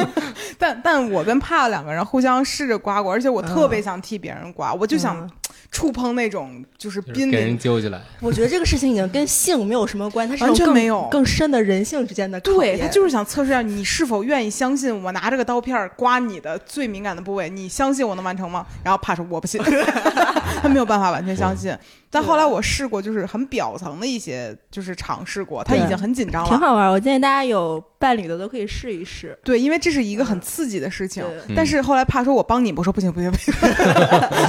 [0.58, 5.30] 但但我跟帕两个人互相试着刮过，而且我特别想替别人刮，我就想嗯
[5.72, 7.58] 触碰那种就是就是濒给人临。
[7.58, 18.66] 揪起来，我觉得这个事情已经跟性没有什么关，它是完一种更全没有更深的人性之间的考验对他就是想测试一下你是否愿意相信我拿这个刀片刮你的最敏感的部位，你相信我能完成吗？
[18.84, 19.62] 然后怕是我不信，
[20.62, 21.74] 他没有办法完全相信。
[22.14, 26.50] 但后来我试过，就是很表层的一些，就是尝试过，他已经很紧张了。
[26.50, 26.92] 挺好玩。
[26.92, 29.38] 我建议大家有伴侣的都可以试一试。
[29.46, 31.24] 对，因为这是一个很刺激的事情。
[31.48, 33.54] 对但是后来怕说我帮你，我说不行不行不行。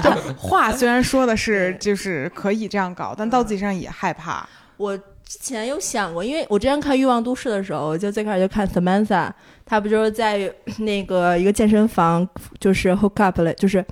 [0.02, 4.44] 就话虽然说的是就是可以这样搞，但到自己身上也害怕。
[4.76, 9.30] 我之前有想过，因为我之前看《欲望都市》的时候，就最开始就看 Samantha，
[9.64, 13.84] 她不就是在那个一个健身房，就是 hook up 了，就是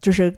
[0.00, 0.32] 就是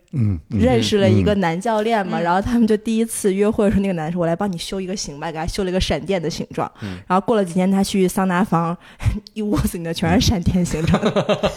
[0.48, 2.22] 认识了一个男教练嘛，嗯。
[2.22, 6.70] 然后他们就第一次约会的时候，那个男的说：“我来帮你修一个形吧，给他修了一个闪电的形状。
[6.82, 6.98] 嗯。
[7.06, 8.76] 然后过了几天，他去桑拿房，
[9.34, 11.02] 一屋子里的全是闪电形状。
[11.02, 11.10] 的，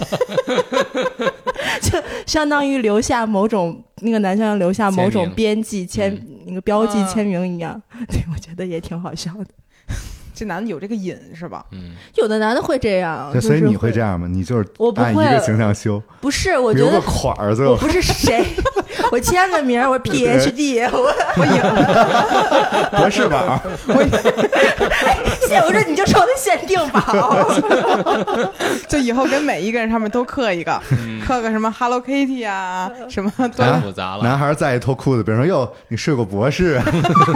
[1.81, 7.07] 就相当于留下某种那个男教练留下某种编辑签、那个标记嗯。
[7.07, 7.81] 签名一样。
[8.07, 9.47] 对，我觉得也挺好笑的。
[10.41, 11.63] 这男的有这个瘾是吧？
[11.71, 14.25] 嗯，有的男的会这样，对所以你会这样吗？
[14.27, 18.43] 你就是我不会一个形象修，不是，我觉留个得款儿最后我不是谁，
[19.11, 21.59] 我签个名，我 PhD，我我以
[22.97, 23.59] 博士宝，
[25.47, 27.47] 写不着你就说的限定宝。
[28.87, 30.81] 就以后给每一个人上面都刻一个，
[31.25, 34.23] 刻个什么 Hello Kitty 啊，什么都太复杂了。
[34.23, 36.85] 男孩再一脱裤子，别人说哟，你睡过博士啊？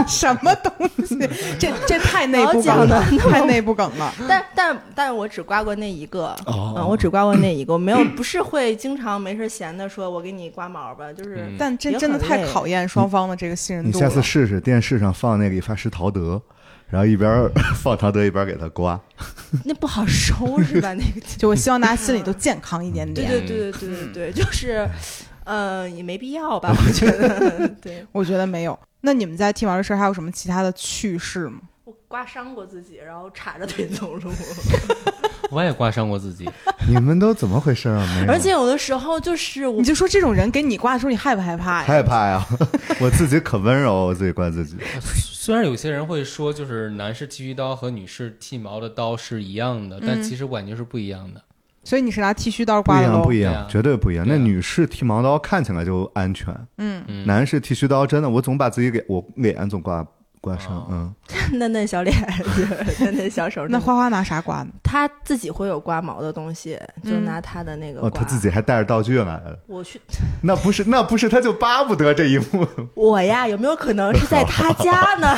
[0.06, 0.72] 什么东
[1.06, 1.16] 西，
[1.58, 4.12] 这这太内部梗了的，太内部梗了。
[4.28, 14.08] 但但但我只刮过那一个，哦嗯，我只刮过那一个，我没有不是会经常没事闲的说我给你刮毛吧，就是嗯但这真的太考验双方的这个信任你度了。
[14.08, 16.40] 下次试试，电视上放那个理发师陶德，
[16.88, 19.00] 然后一边 放陶德一边给他刮。
[19.64, 20.92] 那不好收拾吧？
[20.94, 23.28] 那个就我希望大家心里都健康一点点。
[23.28, 24.88] 对对对对对对对，就是，
[25.44, 26.74] 呃，也没必要吧？
[26.76, 28.78] 我觉得，对我觉得没有。
[29.02, 31.60] 那你们在听完这事儿还有什么其他的趣事吗？
[32.16, 34.32] 我刮伤过自己，然后叉着腿走路，
[35.52, 36.48] 我也刮伤过自己，
[36.88, 38.02] 你们都怎么回事啊？
[38.14, 41.84] 没有，而且有的时候就是我你就说这种人给你刮的时候，你害不害怕呀？
[41.86, 42.42] 害怕呀！
[43.02, 44.78] 我自己可温柔，我自己刮自己。
[45.02, 51.42] 虽然有些人会说，就是男士剃须刀和女士剃毛的刀是一样的，但嗯其实我感觉是不一样的。
[51.84, 53.32] 所以你是拿剃须刀不一样，刮的喽不？
[53.34, 54.24] 一样，啊绝对不一样。
[54.24, 56.48] 啊那女士剃毛刀看起来就安全，
[56.78, 60.04] 嗯，嗯，男士剃须刀真的，我总把自己给我脸总刮
[60.46, 60.86] 刮伤哦。
[60.90, 61.12] 嗯，
[61.58, 62.14] 嫩嫩小脸，
[63.00, 64.68] 嫩嫩小手，那花花拿啥刮呢？
[64.84, 70.00] 他自己会有刮毛的东西，就嗯拿他的那个哦，他自己还带着道具来了，我去，
[70.42, 72.64] 那不是那不是，他就巴不得这一幕。
[72.94, 75.36] 我呀，有没有可能是在他家呢？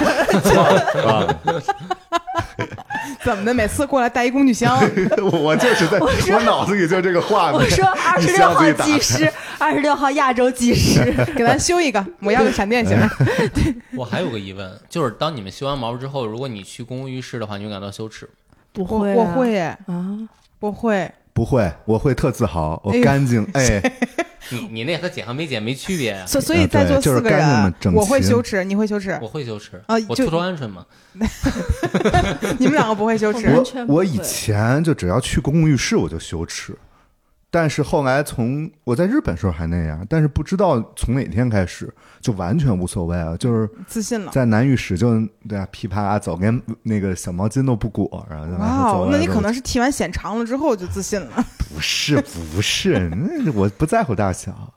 [3.14, 3.54] 啊怎么的？
[3.54, 4.78] 每次过来带一工具箱，
[5.20, 7.60] 我我就是在我说我脑子里就这个画面。
[7.60, 12.96] 我说二十六号技师，二十六号亚洲技师，给咱修一个，我要个闪电型。
[13.96, 18.32] 我还有个疑问，就是当你们修完毛之后，如果你去公共浴室的话，你会感到羞耻吗？
[18.72, 20.18] 不会、啊，我会耶，啊，
[20.60, 21.10] 我会。
[21.38, 23.80] 不会，我会特自豪，我干净， 哎，
[24.50, 26.26] 你你那和剪和没剪没区别啊。
[26.26, 30.84] 所所以在座对就是四个人，整我会羞耻，你会羞耻，我会羞耻啊我秃头鹌鹑嘛。
[32.58, 33.46] 你们两个不会羞耻
[33.86, 34.04] 我。
[34.04, 36.76] 以前就只要去公共浴室我就羞耻，
[37.50, 44.30] 但是后来从我在日本时候还那样，但是不知道从哪天开始就完全无所谓了，就是自信了。
[44.32, 45.18] 在男浴室就
[45.48, 51.44] 对啊噼啪啦走，连那个小毛巾都不裹，然后就走来，走哦那你可能是剃完显长了之后就自信了。
[51.72, 52.20] 不是
[52.54, 54.74] 不是，那我不在乎大小，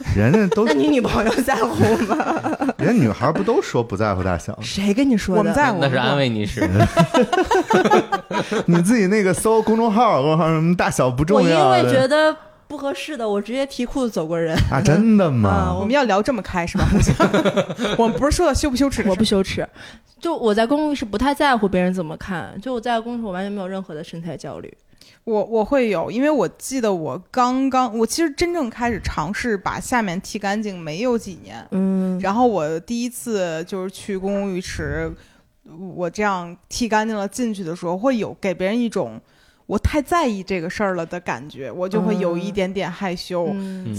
[0.16, 1.74] 人家都那你女朋友在乎
[2.06, 2.16] 吗？
[2.78, 4.58] 人家女孩不都说不在乎大小？
[4.62, 5.38] 谁跟你说的？
[5.40, 6.68] 我们在乎，那是安慰你是。
[8.66, 12.34] 你自己那个搜公众号，公众号什么大小不重要我因为觉得
[12.66, 14.56] 不合适的，我直接提裤子走过人。
[14.70, 14.80] 啊？
[14.82, 15.74] 真的啊吗？
[15.78, 16.88] 我们要聊这么开是吧？
[17.98, 19.68] 我们不是说到羞不羞耻我不羞耻，
[20.18, 24.72] 就我在公共浴室不太在乎别人怎么看，就我在公众室我完全没有任何的身材焦虑。
[25.24, 35.12] 我我会有，因为我记得我刚刚，我其实真正开始尝试把下面剃干净没有几年，嗯，然后我第一次就是去公共浴池，
[35.94, 39.20] 我这样剃干净了进去的时候，会有给别人一种
[39.70, 43.54] 我太在意这个事儿了的感觉，我就会有一点点害羞。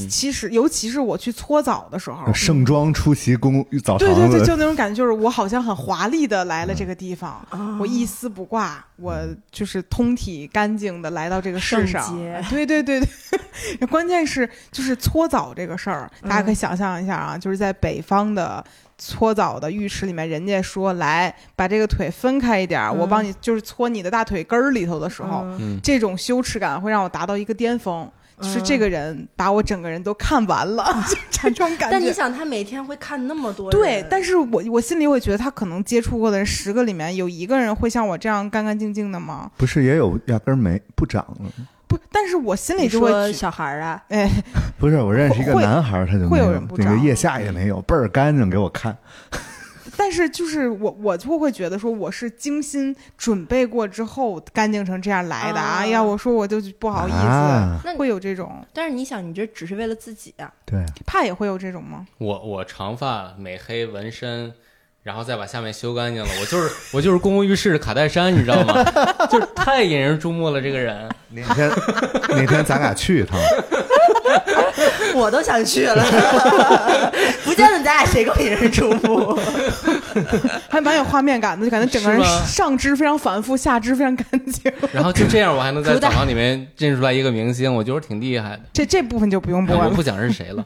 [0.10, 9.16] 其实，尤其是我去搓澡的时候，盛装出席公澡堂对对对，就那种感觉，就是我好像很华丽的来了这个地方，啊我一丝不挂，我
[9.50, 12.06] 就是通体干净的来到这个世上。
[12.50, 18.62] 对对对对， 关键是就是搓澡这个事儿，大家可以想象一下啊，就是在北方的。
[19.04, 25.44] 搓澡的浴池里面，人家说来把这个腿分开一点我帮你就是搓你的大腿根儿里头的时候，
[25.82, 28.08] 这种羞耻感会让我达到一个巅峰，
[28.40, 30.86] 就是嗯这个人把我整个人都看完了，
[31.32, 31.92] 就这种感觉。
[31.92, 39.50] 但你想，他每天会看那么多人，对，但是我我心里会觉得，他可能接触过的人十个里面有一个人会像我这样干干净净的吗？
[39.58, 41.52] 不是也有压根儿没不长了？
[42.12, 44.30] 不，但是我心里就会小孩儿啊，哎，
[44.78, 48.96] 不是，我认识一个男孩儿，他就会没有有人不长那个腋下也没有，倍儿干净，给我看。
[49.98, 55.60] 但是就是我我就会觉得说，我是精心准备过之后干净成这样来的。
[55.60, 62.08] 啊哎呀，我说我就不好意思，会有这种，但是你想，你这只是为了自己啊，对，怕也会有这种吗？
[62.20, 64.54] 我我长发美黑纹身，
[65.04, 68.84] 然后再把下面修干净了，我就是我就是公共浴室的卡戴珊，你知道吗？
[69.32, 71.10] 就是太引人注目了，这个人。
[71.30, 71.72] 哪天
[72.30, 73.40] 哪天咱俩去一趟，
[75.16, 76.04] 我都想去了，
[77.46, 79.40] 不见得咱俩谁更引人注目。
[80.70, 84.72] 还蛮有画面感的，就感觉整个人上肢非常反复，下肢非常干净。
[84.94, 88.62] 然后就这样，我还能在 澡堂里面认出来一个明星，我觉得挺厉害的。
[88.74, 90.66] 这这部分就不用播了，我不讲是谁了，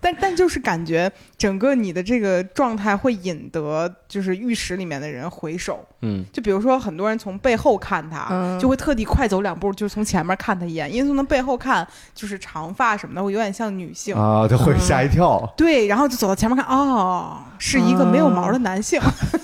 [0.00, 5.84] 但但就是感觉整个你的这个状态会引得就是浴室里面的人回首。
[6.04, 14.14] 嗯，就比如说很多人从背后看他，嗯就会特地快走两步，就是从前面看他一眼，因为从他背后看，就是长发什么的，会有点像女性。
[14.16, 15.52] 啊，他会吓一跳。
[15.56, 19.00] 对，然后就走到前面看，哦，是一个没有毛的男性，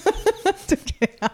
[0.67, 1.31] 就这样。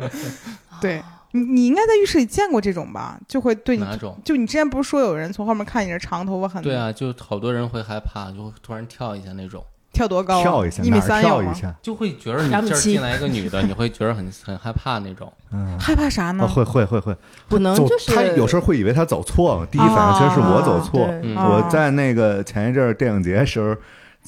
[0.80, 3.18] 对你，你应该在浴室里见过这种吧？
[3.28, 4.18] 就会对你，哪种？
[4.24, 9.62] 就你之前不是说有人从后面看你是长头发很对啊，就好多人会害怕，就会突然跳一下那种，
[9.92, 10.42] 跳多高啊？
[10.42, 11.42] 跳一下，一米三有吗？
[11.42, 11.74] 跳一下？
[11.82, 15.30] 就会觉得你这儿进来一个女的，你会觉得很很害怕那种。
[15.50, 16.44] 嗯，害怕啥呢？
[16.44, 17.14] 啊会会会会，
[17.48, 21.00] 不能就是他有时候会以为他走错了，第一反应其实是我走错。
[21.34, 23.76] 我在那个前一阵儿电影节时候，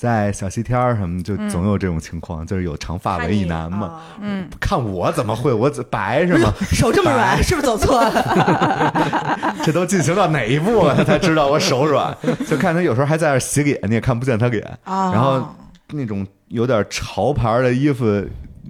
[0.01, 3.86] 在小西天儿什么，就总有这种情况，就是有长发为一男嘛。
[3.86, 6.51] 啊嗯，看我怎么会，我怎白是吗？
[6.72, 9.55] 手这么软，是不是走错了？
[9.62, 12.16] 这都进行到哪一步了，他才知道我手软？
[12.48, 14.64] 就看他有时候还在那儿洗脸，你也看不见他脸。
[14.84, 15.55] 啊，然后
[15.90, 18.07] 那种有点潮牌的衣服，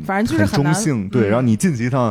[0.05, 1.28] 反正就是中性，对。
[1.28, 2.07] 嗯然后你进去一趟，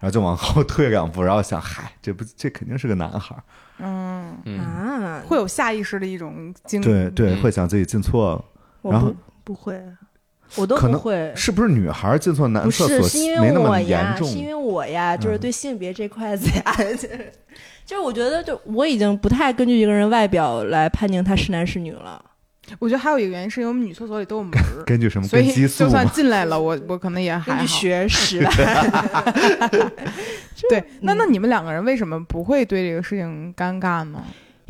[0.00, 3.42] 然后就往后退两步，然后想，嗨，这不这肯定是个男孩儿，
[3.80, 6.84] 嗯，嗯，啊，会有下意识的一种经历。
[6.86, 8.44] 对对，嗯会想自己进错了。
[8.90, 9.12] 然后我
[9.44, 9.80] 不不会，
[10.56, 11.32] 我都不会。
[11.36, 14.38] 是不是女孩儿进错男，厕所是因为没那么我呀，严重是？
[14.38, 17.32] 因为我呀，就是嗯对性别这块子呀， 就是
[17.84, 22.24] 就是我觉得，就我已经不太根据一个人外表来判定他是男是女了。
[22.78, 24.52] 我觉得还有一个原因是因为我们女厕所里都有门，
[24.86, 25.26] 根据什么？
[25.26, 26.08] 所以就算？
[26.10, 27.66] 进来了，我我可能也还好。
[27.66, 28.38] 学识，
[30.70, 34.22] 对，那嗯那你们两个人为什么不会对这个事情尴尬呢？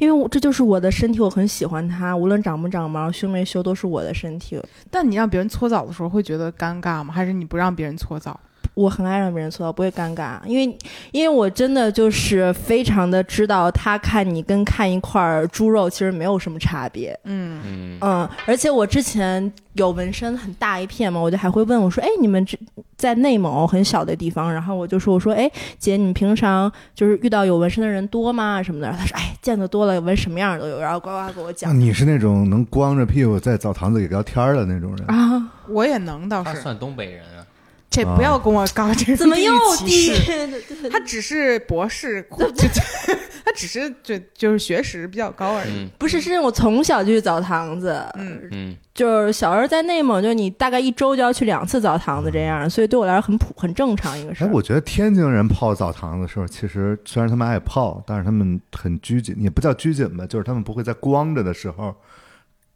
[0.03, 4.61] 因为这就是我的身体，我很喜欢它，无论长不长毛、修没修，都是我的身体。
[4.91, 7.15] 但你让别人搓澡的时候会觉得尴尬吗？
[7.15, 8.41] 还是你不让别人搓澡？
[8.75, 10.79] 我很爱让别人搓澡，不会尴尬，因为
[11.11, 17.19] 因为我真的就是非常的知道，他看你跟看一块儿猪肉其实没有什么差别。
[17.25, 22.59] 嗯，嗯，嗯，而且我之前有纹身很大一片嘛，我就还会问我说：“哎，你们这
[22.97, 28.63] 在内蒙很小的地方？”然后我就说：“我说，哎，姐，你平常就是遇到有纹身的人多吗？
[28.63, 35.07] 什么的？”然后他说：“哎，见得多了，纹什么样的都有。”然后呱呱给我那讲你是那种能光着屁股在澡堂子里聊天儿的那种人？
[35.09, 37.32] 啊，我也能倒是，他算东北人啊，
[37.93, 40.89] 这不要跟我搞这个怎么又地域低歧视？？
[40.91, 42.27] 他只是博士，
[43.45, 45.71] 他只是就就是学识比较高而已。
[45.71, 54.51] 嗯不是，是我从小就去澡堂子，嗯，嗯，就是小时候在内蒙，就是你大概一周就要去两次澡堂子这样，所以对我来说很普很正常一个事哎，儿。
[54.53, 61.95] 我觉得天津人泡澡堂子的时候，其实虽然他们爱泡，但是他们很拘谨，也不叫拘谨吧，就是他们不会在光着的时候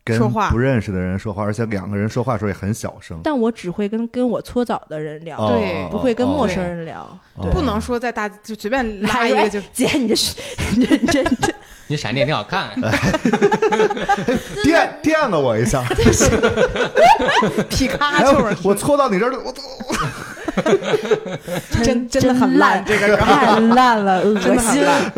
[0.07, 3.19] 跟说话不认识的人说话，而且两个人说话的时候也很小声。
[3.25, 7.07] 但我只会跟跟我搓澡的人聊，哦对不会跟陌生人聊。
[7.53, 10.37] 不能说在大就随便拉一个就姐，你这是
[10.77, 11.53] 你这这这
[11.89, 12.71] 你闪电挺好看，
[14.65, 15.85] 电电了我一下，
[17.69, 19.53] 皮卡哎丘我我搓到你这儿了，我
[21.85, 24.85] 真真的很烂这个太烂了，恶真的很心。
[24.85, 25.13] 烂。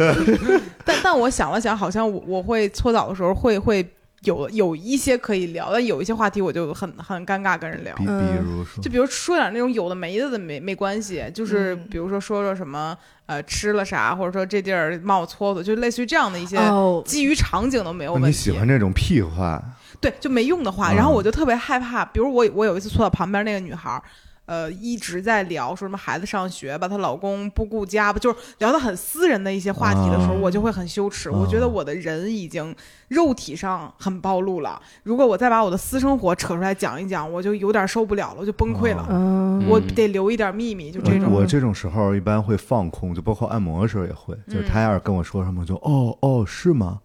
[0.85, 3.87] 但但我想了想，好像我我会搓澡的时候会会
[4.25, 8.05] 有有一些可以聊，但有一些话题我就很很尴尬跟人聊比。
[8.05, 12.97] 比嗯如说就比如说点那种有的没的的没没关系，就是嗯比如说说说什么
[13.27, 18.29] 呃吃了啥，或者说这地儿冒搓搓，就类似于这样的一些哦，基于场景都没有哦问题。
[18.29, 19.63] 你喜欢这种屁话，
[20.01, 22.05] 对，就没用的话，嗯然后我就特别害怕。
[22.05, 24.03] 比如我我有一次坐到旁边那个女孩儿，
[24.49, 31.29] 呃，一直在聊说什么孩子上学吧，她老公不顾家吧，就是聊到很私人的一些话题的时候，啊我就会很羞耻。
[31.29, 32.75] 啊我觉得我的人已经
[33.09, 39.07] 肉体上很暴露了，如果我再把我的私生活扯出来讲一讲，我就有点受不了了，我就崩溃了。
[39.11, 41.31] 嗯，我嗯得留一点秘密，就这种。
[41.31, 47.01] 我我这种时候一般会放空，就包括按摩的时候也会，就是他要是跟我说什么，我就哦哦是吗？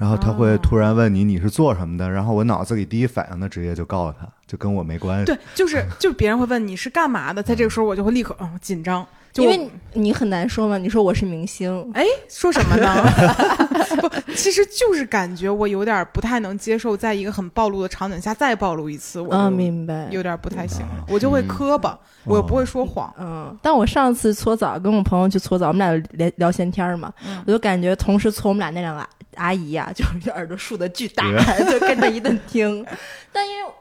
[0.00, 5.26] 然后他会哦突然问你你是做什么的，然后我脑子里第一反应的职业就告诉他，就跟我没关系。
[5.26, 13.04] 对，就是就是别人会问你是干嘛的，在这个时候我就会立刻嗯紧张，就因为你很难说嘛，你说我是明星，哎，说什么呢？
[14.00, 20.08] 不，其实就是感觉我有点不太能接受，在一个很暴露的场景下再暴露一次，我嗯，明白。
[20.10, 23.12] 有点不太行了，我就会磕巴，我又不会说谎。
[23.18, 31.24] 嗯，但我上次搓澡跟我朋友去搓澡，我们俩聊聊闲天儿嘛，嗯我就感觉同时搓我们俩那两个阿姨呀、就是耳朵竖的巨大，
[31.70, 32.84] 就跟着一顿听。
[33.32, 33.72] 但因为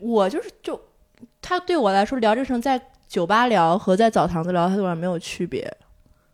[0.00, 0.80] 我就是就
[1.42, 5.70] 他对我来说聊这事情在酒吧聊和在澡堂子聊，他对我没有区别。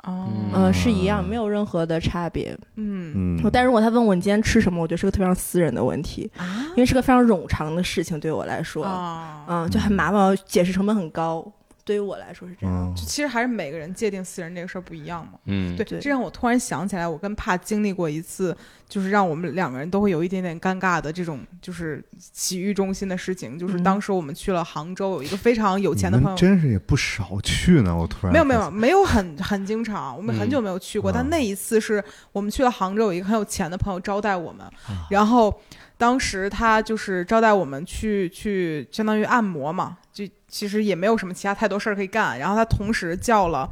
[0.04, 2.56] 哦，嗯，是一样，没有任何的差别。
[2.76, 11.46] 嗯嗯，但如果他问我你今天吃什么，我觉得是个非常私人的问题，啊因为是个非常冗长的事情，对我来说，啊，嗯，就很麻烦，解释成本很高。
[11.85, 12.74] 对于我来说是这样。
[12.89, 15.39] 嗯就其实还是每个人界定私人这个事儿不一样嘛。
[15.45, 18.57] 嗯，对，这让我突然想起来，我跟帕经历过一次，
[18.89, 23.59] 就是让我们两个人都会有一点点尴尬的这种，就是洗浴中心的事情。
[23.59, 27.97] 就是嗯当时我们去了杭州，有一个非常有钱的朋友，真是也不少去呢。
[27.97, 31.12] 我突然没有没有没有很很经常，我们很久没有去过。
[31.12, 32.03] 嗯但那一次是
[32.33, 35.61] 我们去了杭州，有一个很有钱的朋友招待我们，啊然后
[35.97, 42.38] 当时他就是招待我们去去相当于按摩嘛，就其实也没有什么其他太多事儿可以干。
[42.38, 43.70] 然后他同时叫了。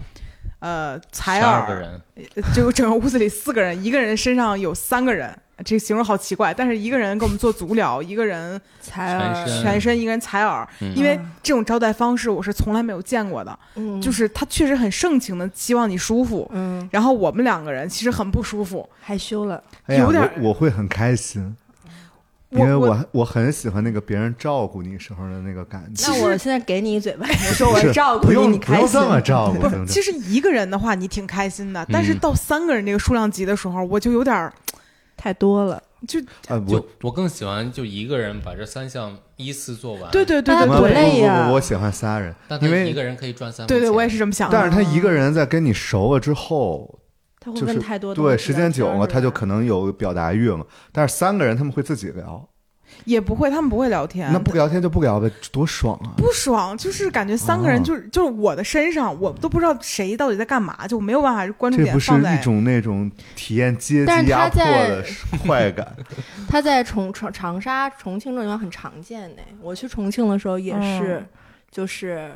[0.60, 2.02] 呃，采十二个耳，人，
[2.52, 5.32] 就整个屋子里四个人，一个人身上有三个人，
[5.64, 6.52] 这个形容好奇怪。
[6.52, 10.68] 但是一个人给我们做足疗，一个人采全耳，身全身，一个人采耳。
[10.80, 18.88] 嗯因为这种招待方式我是从来没有见过的，嗯，就是他确实很盛情的希望你舒服，嗯，然后我们两个人其实很不舒服。
[19.00, 19.62] 害羞了。
[19.86, 21.56] 有点我我会很开心，
[22.50, 26.10] 因为我我我很喜欢那个别人照顾你时候的那个感觉。
[26.10, 28.86] 那我现在给你一嘴巴， 你说我是照顾你，不用你开心。
[28.86, 34.52] 不用这么照顾，不 其实一个人的话你挺开心的，但是嗯到三个人这个数量级的时候，我就有点儿
[35.16, 35.82] 太多了。
[36.06, 40.08] 就啊，我我更喜欢就一个人把这三项依次做完。
[40.12, 44.56] 对，对对那多对对累呀我喜欢仨人，因为一个人可以赚三对对，我也是这么想的。
[44.56, 47.00] 但是他一个人在跟你熟了之后，
[47.40, 50.66] 他会问太多东西对时间久了，他就可能能有表达欲了。
[50.92, 52.48] 但是三个人他们会自己聊，
[53.04, 56.12] 也不会，他们不会聊天，那不聊天就不聊呗，多爽啊！
[56.16, 65.04] 不爽，就是感觉三个人哦就是、就是我的身上，我都不知道谁到底在干嘛，就没有办法关注这不是一种那种体验阶但是他级压迫在的
[65.42, 65.96] 快感，
[66.48, 69.42] 他在重长长沙、重庆这种地方很常见呢。
[69.60, 71.26] 我去重庆的时候也是，嗯
[71.70, 72.32] 就是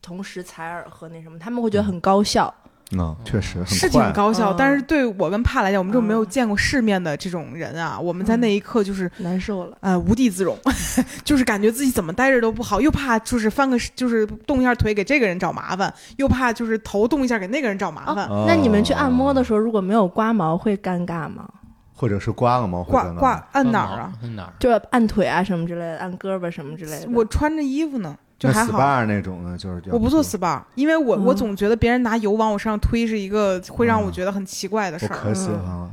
[0.00, 2.52] 同时采耳和那什么，他们会觉得很高效。
[2.98, 4.00] 嗯，确实是挺。
[4.12, 10.56] 高效，嗯但是对我跟帕来讲，我们这种没有嗯见过世面的这种人啊，我们在那一刻就是难受了，呃无地自容，
[11.24, 18.26] 就是感觉自己怎么待着都不好，又怕就是翻个就是动一下腿给这个人找麻烦，又怕就是头动一下给那个人找麻烦。
[18.28, 21.48] 哦那你们去按摩的时候，如果没有刮毛，会尴尬吗？
[21.96, 24.12] 或者是刮个毛会挂干嘛挂按哪儿啊？？
[24.22, 24.52] 按哪儿？
[24.58, 27.08] 就是按腿啊什么之类的，按胳膊什么之类的。
[27.14, 28.78] 我穿着衣服呢，就那还好。
[28.78, 35.16] SPA 那种呢，就是我不做 SPA，因为我、嗯我总觉得别人拿油往我身上推是一个会让我嗯觉得很奇怪的事儿。
[35.16, 35.90] 我可喜欢了。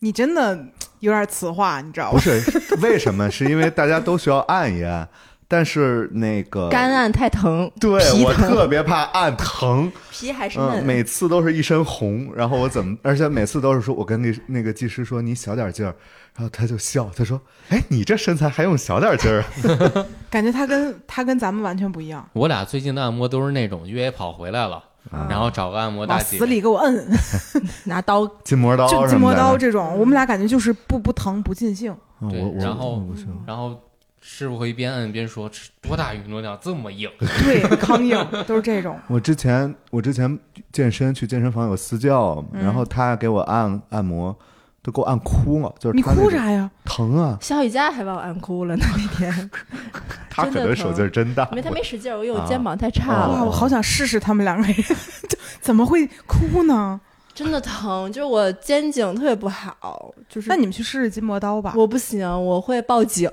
[0.00, 0.58] 你真的
[1.00, 2.20] 有点词话，你知道吗不？
[2.20, 3.30] 是为什么？
[3.30, 5.08] 是因为大家都需要按一按，
[5.54, 7.92] 但是那个干按太疼，对
[8.24, 10.84] 我特别怕按疼， 皮还是嗯，嫩。
[10.84, 15.94] 每次都是一身红，然后我怎么，而且每次都是说我跟那那个技师说你小点劲儿，
[16.34, 19.44] 然后他就笑，他说，哎，你这身材还用小点劲儿？
[20.28, 22.28] 感觉他跟他跟咱们完全不一样。
[22.32, 24.82] 我俩最近的按摩都是那种越野跑回来了，
[25.12, 25.28] 啊。
[25.30, 26.36] 然后找个按摩大姐。
[26.36, 27.08] 往死，里给我摁，
[27.86, 28.26] 拿刀。
[28.42, 31.94] 筋膜刀筋膜刀这种，我们俩感觉就是不不疼不尽兴。
[32.28, 33.02] 对嗯我我然后
[33.46, 33.78] 然后
[34.26, 37.10] 师傅会一边摁边说：“吃多大运动量这么硬
[37.44, 38.98] 对，康硬都是这种。
[39.06, 40.38] 我之前我之前
[40.72, 44.34] 健身去健身房有私教，嗯然后他给我按按摩，
[44.82, 46.70] 都给我按哭了，就是你哭啥呀？
[46.86, 49.50] 疼啊，小雨佳还把我按哭了呢那天，
[50.30, 54.74] 他可能手劲儿真大因，为他没使劲儿，我因为肩膀太差啊了，哇，我好想试试他们两个人，
[55.60, 56.98] 怎么会哭呢？
[57.34, 63.28] 真的疼，就是我肩颈特别不好，就是那你们去试试筋膜刀吧，我不行，我会报警。”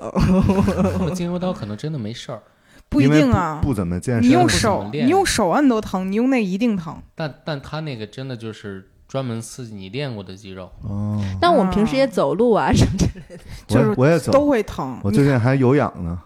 [1.00, 2.42] 我筋膜刀可能真的没事儿，
[2.88, 3.68] 不一定啊不。
[3.68, 7.00] 不怎么健身，你用不怎么手，练你用手按都疼，你用那一定疼。
[7.14, 10.70] 但但他那个真的就是专门刺激你练过的肌肉。
[10.82, 14.98] 哦，但我们平时也走路啊什么之类的， 就是我也走，都会疼。
[15.04, 16.18] 我最近还有氧呢，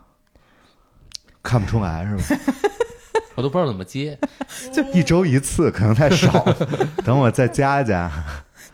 [1.43, 2.43] 看不出来是吧？
[3.35, 4.19] 我都不知道怎么接，
[4.73, 6.45] 就一周一次，可能太少，
[7.05, 8.11] 等我再加加，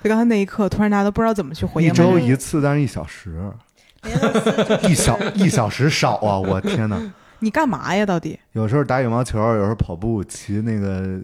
[0.02, 1.92] 就刚才那一刻，突然大家都不知道怎么去回应一。
[1.92, 3.52] 周一次，但是一小时，
[4.88, 6.38] 一小一小时少啊！
[6.38, 7.00] 我天哪！
[7.40, 8.06] 你干嘛呀？
[8.06, 11.20] 到底有时候打羽毛球，有时候跑步，骑那个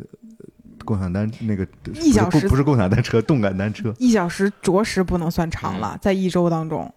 [0.85, 6.93] 共享单那个一小时不是不是共享单车，动感单车，一小时着实不能算长了，在一周当中，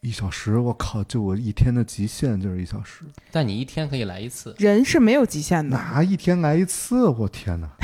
[0.00, 1.02] 一小时，我靠！
[1.04, 4.54] 就我一天的极限就是一小时，但你一天可以来一次。
[4.58, 5.76] 人是没有极限的。
[5.76, 7.06] 哪一天来一次？
[7.08, 7.68] 我天哪！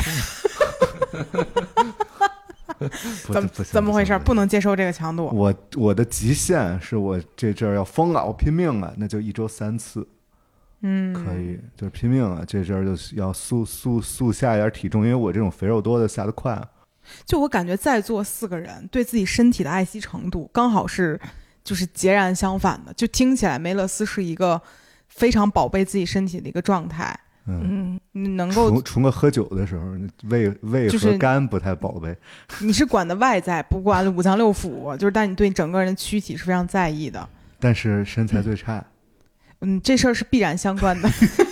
[3.24, 4.16] 怎么怎么回事？
[4.18, 5.26] 不不能接受这个强度。
[5.32, 10.06] 我我的极限是我这阵儿要疯了，我拼命了，那就一周三次，
[10.80, 12.44] 嗯，可以，就是拼命了。
[12.44, 16.60] 这阵儿就要速速速下一点体重，因为我这种肥肉多的下得快。
[17.24, 21.20] 就我感觉在座四个人对自己身体的爱惜程度刚好是
[21.64, 24.60] 就是截然相反的，就听起来梅勒斯是一个
[25.08, 29.84] 非常宝贝自己身体的一个状态，嗯，你能够除除了喝酒的时候，
[30.28, 32.16] 胃胃和肝不太宝贝。
[32.60, 37.28] 你是管的外在，不管五脏六腑，就是但你对整个人的躯体是非常在意的。
[37.58, 38.84] 但是身材最差，
[39.60, 41.08] 嗯，这事儿是必然相关的。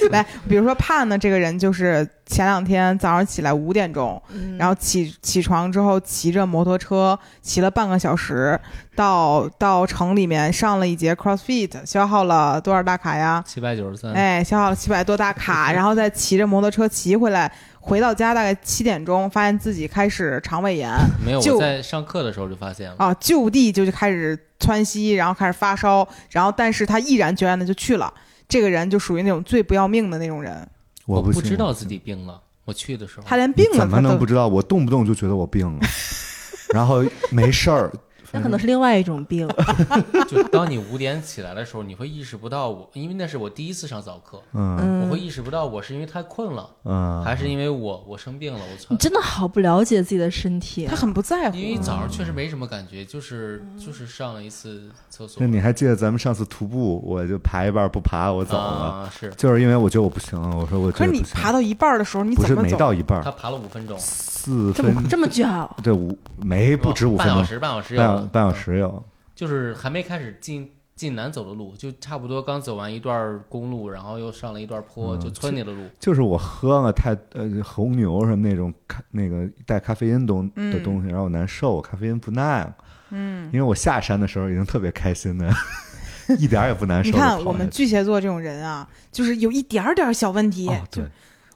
[0.10, 8.58] 来，比如说盼呢，这个人就是前两天早上起来五点钟，嗯然后起起床之后骑着摩托车骑了半个小时，
[8.94, 13.42] 到到城里面上了一节 CrossFit，消耗了多少大卡呀？
[13.46, 20.90] 七百九十三，哎，消耗了七百多大卡，然后再骑着摩托车骑回来，回到家大概七点钟，发现自己开始肠胃炎
[21.24, 22.96] 没有，就我在上课的时候就发现了。
[22.98, 28.12] 啊，就地就就开始窜稀，然后开始发烧，然后但是他毅然决然的就去了。
[28.50, 30.68] 这个人就属于那种最不要命的那种人，
[31.06, 34.48] 我不知道自己病了，我去的时候，他连病了怎么能不知道？
[34.48, 35.80] 我动不动就觉得我病了，
[36.74, 37.90] 然后没事儿。
[38.32, 39.48] 那可能是另外一种病。
[40.28, 48.96] 就当你五点起来的时候，你会意识不到我，因为那是我第一次上早课，嗯嗯，我会意识不到我是因为太困了，嗯，还是因为我我生病了，我操你！
[48.96, 51.56] 真的好不了解自己的身体啊、他很不在乎。
[51.56, 62.76] 因为早上确实没什么感觉，就是就是上了一次厕所那，你还记得咱们上次徒步，我就爬一半不爬，我走了，啊，是就是因为我觉得我不行，我说我可是你爬到一半的时候，你不是没怎么走？
[62.78, 65.44] 到一半他，爬了五分钟，四这么分这么久，
[65.82, 69.02] 对五没不止五分钟，半小时，半小时半有半小，时有。
[69.34, 75.82] 就是还没开始进进难走的路，就差不多刚走完一段公路，然后又上了一段坡，嗯就村里的路。
[75.98, 82.76] 就是我喝了太呃红牛什么那种咖那个带咖啡因东的东西，然后我难受，我咖啡因不耐了。
[83.12, 85.50] 嗯，因为我下山的时候已经特别开心的，
[86.38, 87.16] 一点儿也不难受你。
[87.16, 91.02] 看我们巨蟹座这种人啊，就是有一点儿点儿小问题，哦，就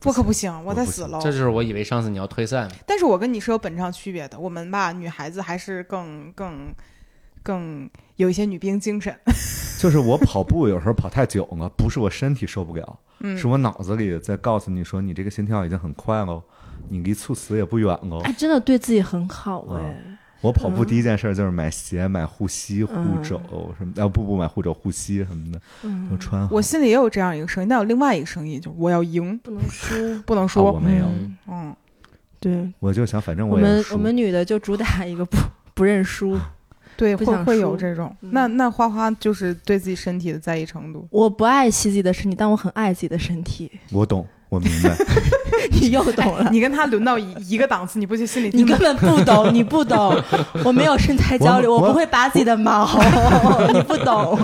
[0.05, 1.19] 对，我可不行，我我不行得死喽。
[1.21, 6.75] 这就是我以为上次你要退赛嘛，但是我跟你是有本质上区别的，我们吧，女孩子还是更更
[7.43, 9.15] 更有一些女兵精神。
[9.81, 16.43] 就是我跑步有时候跑太久了，不是我身体受不了，嗯是我脑子里在告诉你说你这个心跳已经很快了，
[16.89, 18.21] 你离猝死也不远了。
[18.25, 20.14] 哎，真的对自己很好嗯哎。
[20.45, 23.41] 我跑步第一件事就是买鞋、买护膝、护嗯肘
[23.79, 26.55] 什么的，啊不不买护肘、护膝什么的，嗯都穿好。
[26.55, 30.23] 我心里也有这样一个声音，但有另外一个声音，就是我要赢， 不能输。
[30.27, 30.79] 不能啊我。
[30.79, 31.77] 没有，嗯嗯，
[32.39, 35.37] 对我就想反正我也输们我们女的就主打一个不
[35.73, 36.39] 不认输。
[36.97, 38.15] 对，会会有这种。
[38.21, 41.05] 嗯那那花花就是对自己身体的在意程度。
[41.11, 43.69] 我不爱惜自己的身体，但我很爱自己的身体。
[43.91, 44.25] 我懂，
[44.55, 44.97] 我明白。
[45.81, 46.49] 你又懂了。
[46.51, 50.15] 你跟他轮到一一个档次，你不就心里你根本不懂，你不懂，
[50.65, 52.89] 我没有身材焦虑，我我我不会拔自己的毛，
[53.73, 54.39] 你不懂。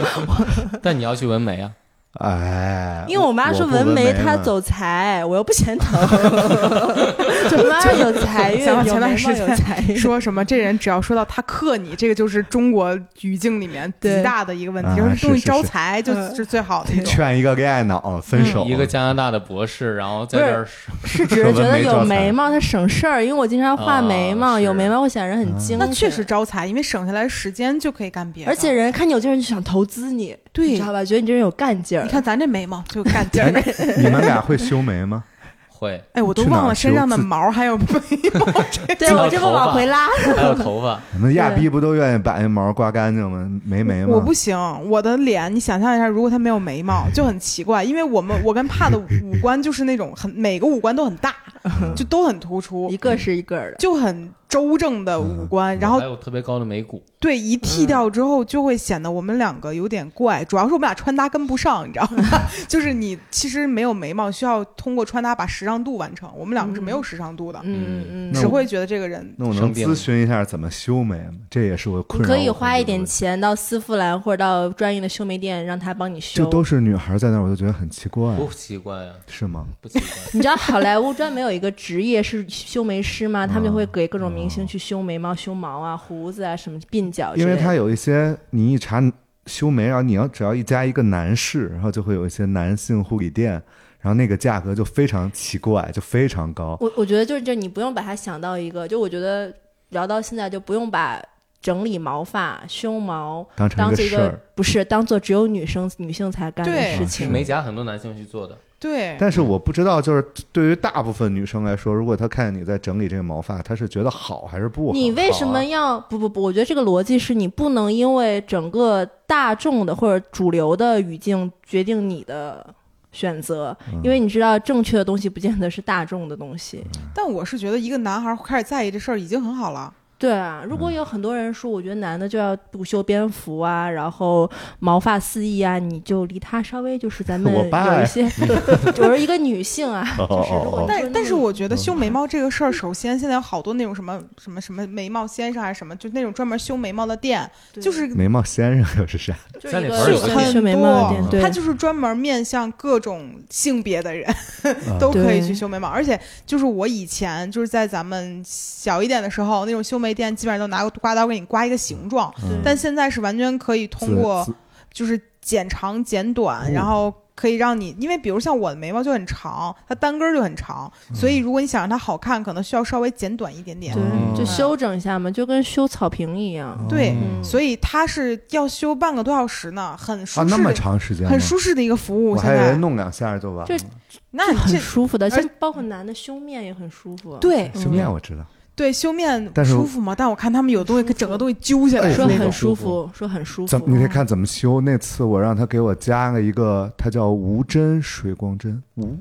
[0.83, 1.71] 但你要去纹眉啊，
[2.19, 5.97] 哎，因为我妈说纹纹眉嘛她走财，我又不嫌疼。
[6.03, 9.97] 我妈有财运，有眉毛前段时间有财运。
[9.97, 17.05] 说什么这人只要说到他克你，这个就是中国语境里面极大的一个问题，啊就是东西招财就嗯是最好的一种。
[17.05, 20.67] 劝一个恋爱脑分手，一个加拿大的博士，然后在这儿
[21.05, 25.79] 是只是觉得有眉毛它省事儿，因为我经常画眉毛，有眉毛会显得人很精。
[25.79, 28.51] 那确实，招财，因为省下来时间就可以干别的。
[28.51, 31.05] 而且人看你有劲儿就想投资你，对你知道吧？
[31.05, 32.05] 觉得你这人有干劲儿。
[32.05, 33.51] 你看咱这眉毛就干劲儿。
[33.99, 35.23] 你们俩会修眉吗？
[35.69, 37.87] 会，哎，我都忘了身上的毛还有眉
[38.35, 43.49] 毛这对我这不往回拉，还有头发， 你们亚逼不都愿意把那毛刮干净吗？
[43.65, 44.59] 没眉毛，我不行，
[44.91, 47.83] 我的脸，你想象一下，如果他没有眉毛，就很奇怪。
[47.83, 51.35] 因为我们我跟帕的五官就是那种很每个五官都很大，
[51.97, 53.77] 就都很突出 一，个是一个的。
[53.79, 55.79] 就很周正的五官。
[55.79, 60.45] 然后还有特别高的眉骨，对一剃掉之后，就会显得我们两个有点怪。
[60.45, 62.25] 主要是我们俩穿搭跟不上，你知道吗？
[62.67, 66.29] 就是你其实没有眉毛，需要通过穿搭把时尚度完成。
[66.37, 71.35] 我们两个是没有时尚度的，嗯嗯只会觉得这个人那我能咨询一下怎么修眉吗？
[71.49, 72.29] 这也是我困你扰。
[72.29, 76.45] 可以花一点，钱到丝芙兰或者到专业的修眉店，让他帮你修。
[76.45, 79.67] 这都是女孩在那儿，我就觉得很奇怪，不奇怪啊，是吗？
[79.81, 80.09] 不奇怪。
[80.33, 83.47] 你知道好莱坞专门有一个职业是修眉师吗？
[83.47, 87.35] 他们就会给各种明哦星去修眉毛、修毛啊、胡子啊、什么鬓角。
[87.37, 89.03] 因为他有一些，你一查
[89.47, 93.53] 修眉，然后你要只要一加一个男士，然后就会有一些男性护理店，
[94.01, 96.77] 然后那个价格就非常奇怪，就非常高。
[96.81, 99.53] 我我觉得就是这，你不用把它想到一个，就我觉得
[99.89, 101.21] 聊到现在就不用把
[101.61, 107.31] 整理毛发、修毛当成一个一个事儿，不是当做只有女生女性才干的事情。
[107.31, 109.15] 美甲很多男性去做的，对。
[109.21, 114.93] 但是我不知道，就是对于大部分女生来说，如果她看见你在整理这个毛发，她是觉得好还是不好？
[114.95, 116.43] 你为什么要不不不？
[116.43, 122.75] 我觉得这个逻辑是你不能因为整个大众的或者主流的语境决定你的
[123.13, 126.83] 选择，嗯因为你知道正确的东西不见得是大众的东西。
[127.15, 129.93] 但我是觉得一个男孩开始在意这事儿已经很好了。
[130.21, 134.49] 对啊，如果有很多人说，我觉得男的就要不修边幅啊，然后
[134.79, 138.25] 毛发肆意啊，你就离他稍微就是咱们我爸有一些，
[139.01, 147.51] 我是一个女性啊， 就是如果但但是我觉得修眉毛这个事儿，首先现在有好多那种什么什么什么眉毛先生还是什么，就那种专门修眉毛的店，
[147.81, 149.35] 就是 眉毛先生又是啥？
[149.59, 149.71] 就？
[149.71, 162.61] 是三里一个很修眉毛的多店，他就是专门面向各种性别的人啊都可以去修眉毛，而且就是我以前就是在咱们小一点的时候，那种修眉店基本上都拿个刮刀给你刮一个形状，嗯。
[162.65, 164.47] 但现在是完全可以通过
[164.93, 173.95] 就是剪长剪短，哦然后可以让你，因为比如像我的眉毛就很长，它单根儿就很长，所以如果你想让它好看，可能需要稍微剪短一点点。
[173.95, 176.79] 对，嗯就修整一下嘛，就跟修草坪一样。
[176.89, 177.43] 对嗯。
[177.43, 182.33] 所以它是要修半个多小时呢，很舒啊，适，那么长时间，很舒适的一个服务。
[182.33, 182.77] 我还以为现在。
[182.77, 183.79] 弄两下就完就了。
[183.79, 183.91] 就很
[184.33, 187.39] 那你这舒服的，而像包括男的修面也很舒服。
[187.39, 187.71] 对。
[187.75, 188.45] 嗯修面我知道，
[188.77, 190.15] 对修面舒服吗？
[190.17, 192.51] 但我看他们有东西，整个东西揪下来哎说很。
[192.51, 193.69] 舒服，说很舒服。
[193.69, 194.81] 怎么你得看怎么修。
[194.81, 199.17] 那次我让他给我加了一个，它叫无针水光针，无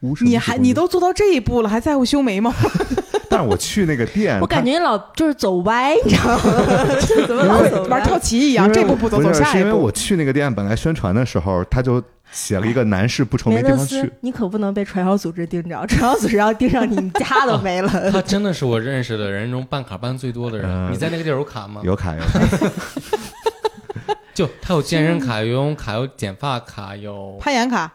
[0.00, 2.52] 无什么你还你都做到这一步了，还在乎修眉毛？
[3.32, 6.42] 但是我去那个店， 我感觉你老就是走歪，你知道吗？
[7.00, 7.84] 这怎么老走？
[7.84, 9.50] 玩跳棋一样，这步不走，走下一步。
[9.52, 17.88] 是因为我去那个店，本来宣传的时候他就写了一个男士不愁没地方去，，你可不能被传销组织盯着，传销组织要盯上你，你家都没了。
[18.12, 20.68] 他真的是我认识的人中办卡办最多的人。
[20.68, 21.80] 嗯你在那个地儿有卡吗？
[21.82, 22.40] 有卡有卡，
[24.34, 27.90] 就他有健身卡、有游泳卡、有剪发卡、有攀岩卡，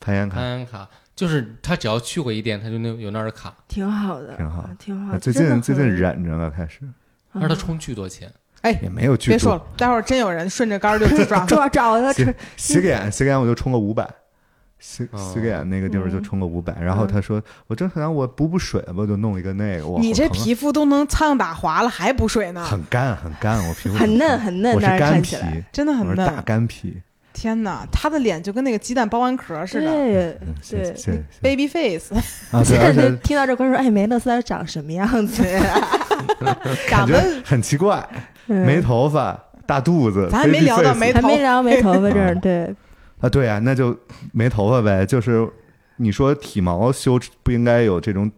[0.00, 0.88] 攀岩卡攀岩卡，
[1.20, 4.66] 就是他只要去过一店，他就那有那儿的卡，挺好的，挺好。
[4.78, 5.18] 挺好。
[5.18, 6.80] 最近最近忍着了，开始。
[7.34, 8.32] 但是他充巨多钱。
[8.62, 9.36] 哎也没有巨多。
[9.36, 11.44] 别说了，待会儿真有人顺着杆儿就去抓。
[11.44, 14.08] 找找他洗吃，洗个眼，洗个眼我就充个五百，
[14.78, 15.18] 洗哦。
[15.18, 16.22] 洗个眼那个地方就嗯。
[16.22, 22.64] 充个五百，然后他说我正想我补补水吧，就弄一个那个，哇，你这皮肤都能苍蝇打滑了，还补水呢？
[22.64, 25.36] 很干很干，我皮肤很嫩很嫩，但是我是干皮
[25.70, 26.40] 真的很我是大。
[26.40, 27.02] 干皮，
[27.32, 30.36] 天哪，他的脸就跟那个鸡蛋剥完壳似的对
[30.70, 32.14] 对，baby face，
[32.50, 35.88] 啊，对，现在而且 听到这观众说，哎，梅勒斯他长什么样子呀？
[36.88, 38.06] 感觉长得很奇怪，
[38.48, 42.74] 嗯没头发，大肚子，咱还没聊到没头还没聊没头发这儿， 对，
[43.20, 43.96] 啊，对啊，那就
[44.32, 45.06] 没头发呗。
[45.06, 45.48] 就是
[45.96, 48.30] 你说体毛修不应该有这种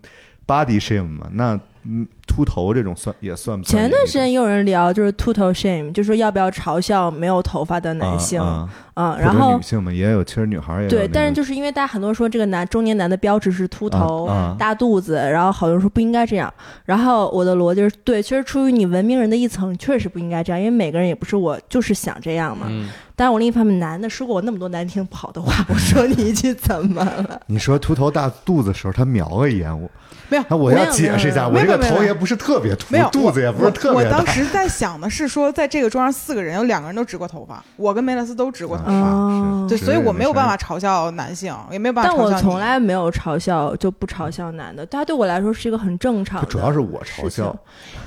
[0.46, 1.28] body shame 吗？
[1.32, 16.52] 那嗯，秃头这种算也算不算前段时间也有人聊，就是秃头 shame，就说要不要嘲笑没有头发的男性，啊嗯，然后女性嘛，也有，其实女孩也有对，那个但是就是因为大家很多人说这个男中年男的标志是秃头、啊啊大肚子，然后好多人说不应该这样。
[16.84, 22.66] 然后我的逻辑是对，其实出于你文明人的一层，确实不应该这样，因为每个人也不是我就是想这样嘛。
[22.68, 27.40] 嗯，但是我另一方面，男的说过我那么多难听不好的话，我说你一句怎么了？
[27.46, 29.90] 你说秃头大肚子的时候，他瞄了一眼我，
[30.28, 34.26] 没有那我要解释一下，我这个头也不是特别秃没有，肚子也不是特别大我我当。
[34.34, 42.34] 时在想的是说，在这个桌上四个人，有两个人都植过头发，我跟梅勒斯都植过头发，哦对，是所以我没有办法嘲笑男性，也没有办法但嘲笑你。
[42.34, 46.46] 我从来没有嘲笑，就不嘲笑男的，他对我来说是一个很正常的。
[46.46, 47.54] 主要是我嘲笑，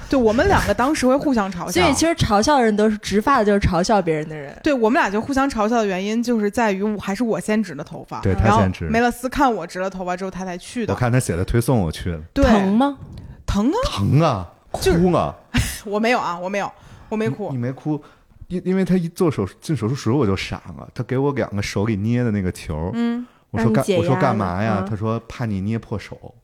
[0.10, 4.56] 对我们两个当时会互相嘲笑，所以其实嘲笑的人都是植发的，就是嘲笑别人的人。
[4.64, 10.94] 对我们俩就互相嘲笑的原因，就是在于我还是我先植的头发，对他然后先植梅勒斯看我植了头发之后，他才去的。
[10.94, 12.98] 我看他写的推送，我去了，对，疼吗？
[13.46, 13.78] 疼啊！
[13.84, 15.36] 疼啊，哭啊，
[15.86, 16.72] 我没有啊，我没有，
[17.10, 17.58] 我没哭你。
[17.58, 18.02] 没哭，
[18.48, 24.78] 因因为他一做手进手术室我就傻了，他给我两个手里捏的那个球，嗯，我说干我说干嘛呀？
[24.82, 26.36] 嗯他说怕你捏破手，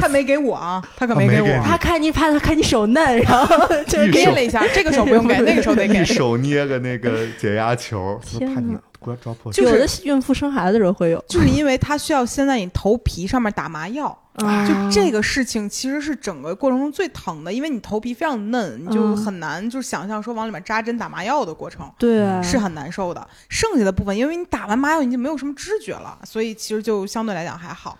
[0.00, 1.64] 他没给我啊， 他可给我哦没给你。
[1.64, 6.04] 他看你怕他看你手嫩，然后就是捏了一下， 这个手不用给，那个手得给一。
[6.04, 8.18] 手捏个那个解压球，
[8.54, 8.76] 怕你
[9.20, 9.52] 抓破。
[9.52, 14.66] 就是有的孕妇生孩子的时候会有，就是因为他需要先在你头皮上面打麻药，啊。
[14.66, 19.16] 就这个事情其实是整个过程中最疼的，因为你头皮非常嫩，你就嗯。
[19.16, 21.90] 很难就想象说往里面扎针打麻药的过程。
[21.98, 22.22] 对。
[22.22, 27.98] 啊，是很难受的，剩下的部分，因为你打完麻药你就没有什么知觉了，所以其实就相对来讲还好。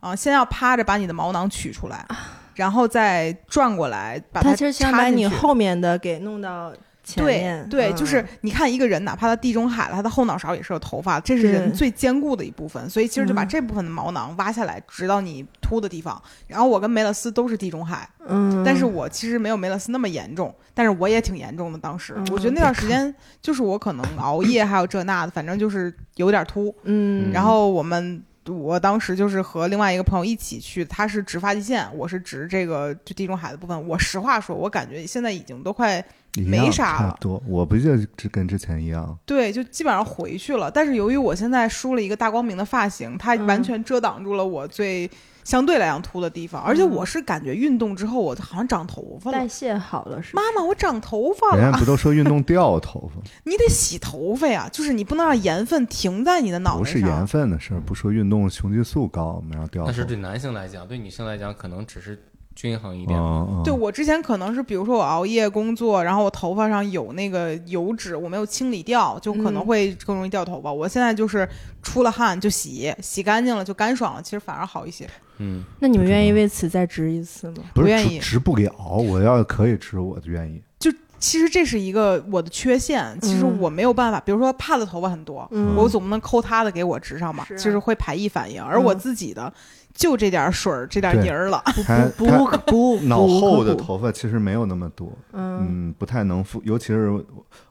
[0.00, 2.06] 啊、先要趴着把你的毛囊取出来，
[2.54, 6.72] 然后再转过来把它他其实想把你插进去后面的给弄到
[7.06, 16.20] 前对面，对，嗯就是你看一个人，哪怕他地中海了，他的后脑勺也是有头发，这是人最坚固的一部分，所以其实就把嗯这部分的毛囊挖下来，直到你秃的地方。
[16.48, 21.78] 然后我跟梅勒斯都是地中海，嗯，但是我其实没有梅勒斯那么严重，但是我也挺严重的。
[21.78, 26.74] 当时、嗯我觉得那段时间就是我可能熬夜，还有这那的，反正就是有点秃。
[26.82, 28.20] 嗯，然后我们。
[28.54, 33.88] 我当时就是和另外一个朋友一起去，他是植发际线，我是植这个就地中海的部分。
[33.88, 36.04] 我实话说，我感觉现在已经都快
[36.36, 37.20] 没啥了差不。
[37.20, 37.42] 多。
[37.46, 40.70] 我不就只跟之前一样，对，就基本上回去了。
[40.70, 45.10] 但是由于我现在梳了一个大光明的发型，它嗯完全遮挡住了我最
[45.46, 49.46] 相对来讲秃的地方，而且嗯我是感觉运动之后，我好像长头发了代。
[49.46, 50.34] 谢好了是？
[50.34, 53.22] 妈妈，我长头发了人家，不都说运动掉头发？
[53.48, 57.00] 你得洗头发呀，就是你不能让盐分停在你的脑不是。
[57.00, 59.84] 盐分的事儿，不说运动雄激素高，没让掉。
[59.84, 62.20] 但是对男性来讲，对女性来讲，可能只是
[62.56, 63.16] 均衡一点。
[63.16, 70.72] 嗯嗯，对我之前可能是，比如说我熬夜工作，然后我头发上有那个油脂，我没有清理掉，就可能嗯会更容易掉头发。
[70.72, 71.48] 我现在就是
[71.84, 75.08] 出了汗就洗，洗干净了就干爽了，其实反而好一些。
[75.38, 77.56] 嗯，那你们愿意为此再植一次吗？
[77.74, 78.18] 不愿意。
[78.18, 80.62] 植植不了，我要可以植，我就愿意。
[80.78, 85.74] 就其实这是一个我的缺陷，其实嗯我没有办法，比如说帕的头发很多，嗯。
[85.76, 87.54] 我总不能抠他的给我植上吧，是。
[87.54, 89.52] 啊就是会排异反应，而我嗯自己的
[89.94, 91.62] 就这点水儿这点泥儿了。
[91.84, 95.58] 他不不不脑后的头发其实没有那么多，嗯。
[95.60, 97.24] 嗯，不太能覆，尤其是我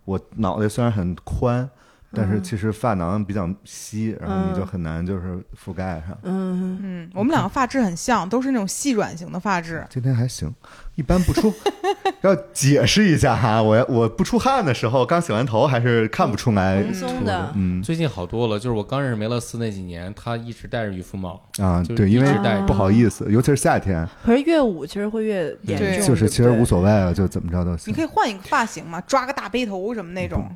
[0.05, 1.69] 我脑袋虽然很宽，
[2.15, 6.17] 但是嗯其实发囊比较稀，然后你就嗯很难就是覆盖上。
[6.23, 9.85] 嗯嗯，我们两个发质很像，都是那种细软型的发质。
[9.89, 10.53] 今天还行，
[10.95, 11.53] 一般不出。
[12.21, 18.57] 要解释一下哈，我我不出汗的时候，刚洗完头还是看不出来蓬松的嗯最近好多了。
[18.57, 28.01] 就是我刚认识梅勒斯那几年，他一直戴着渔夫帽，啊，对，因为戴不好意思，尤其是夏天，可是越捂其实会越严重，就是其实无所谓了，就怎么着都行你可。
[28.01, 30.47] 以换一个发型嘛，抓个大背头什么那种。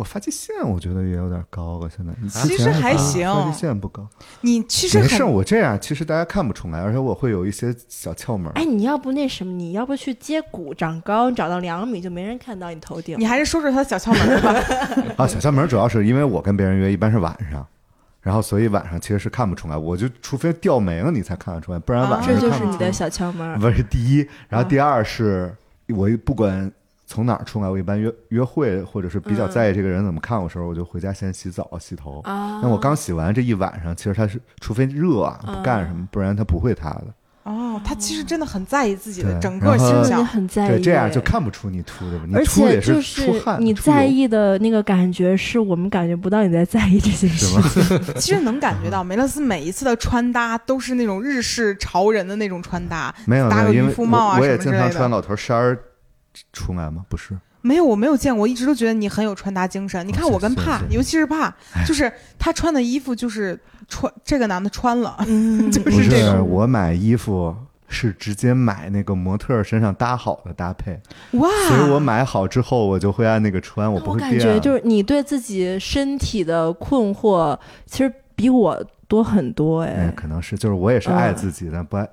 [0.00, 4.08] 我发际线我觉得也有点高了，现在其实还行发际线不高，
[4.40, 8.50] 你其实没事，我这样其实大家看不出来，而且我会有一些小窍门。
[8.54, 13.14] 哎，你要不那什么，你要不去接骨长高，你长到两米就没人看到你头顶。
[13.18, 14.54] 你还是说说他的小窍门吧。
[15.22, 17.66] 啊，小窍门主要是因为我跟别人约一般是晚上，
[18.22, 22.64] 然后所以晚上其实是看不出来，我就除非掉没了你才看得出来，不然晚啊上这就是。
[22.64, 23.60] 你的小窍门。
[23.60, 25.54] 不是第一，然后第二是
[25.88, 26.72] 我不管
[27.10, 32.20] 从哪儿出来，我一般约约会或者是比较在意这个人怎么看我时候，我就回家先洗澡洗头。
[32.20, 37.06] 啊，那我刚洗完这一晚上，其实他是除非热啊不干什么，不然他不会塌的。
[37.42, 40.24] 哦，他其实真的很在意自己的整个形象。
[40.24, 41.20] 很在意，对，这样就。
[41.22, 48.14] 看不出你秃的，你而秃也是出汗，你在意的那个感觉，是我们感觉不到你在在意这些事情。？
[48.20, 53.12] 其实能感觉到梅勒斯每一次的穿搭都是那种日式潮人的那种穿搭。
[53.24, 55.76] 没有，搭个渔夫帽啊我我也经什么之类的常穿老头衫儿
[56.52, 57.04] 出来吗？
[57.08, 60.06] 不是，没有，我没有见过，我一直都觉得你很有穿搭精神。
[60.06, 61.52] 你看哦我跟帕，尤其是帕，
[61.86, 67.54] 就是他穿的衣服就是穿这个男的穿了，嗯， 就是这个我买衣服
[67.88, 70.98] 是直接买那个模特身上搭好的搭配，
[71.32, 71.48] 哇！
[71.68, 74.38] 所以我买好之后我就会按那个穿，我不会变。
[74.38, 80.12] 觉就是你对自己身体的困惑，其实比我多很多哎哎，。
[80.16, 82.08] 可能是就是我也是爱嗯自己的，不爱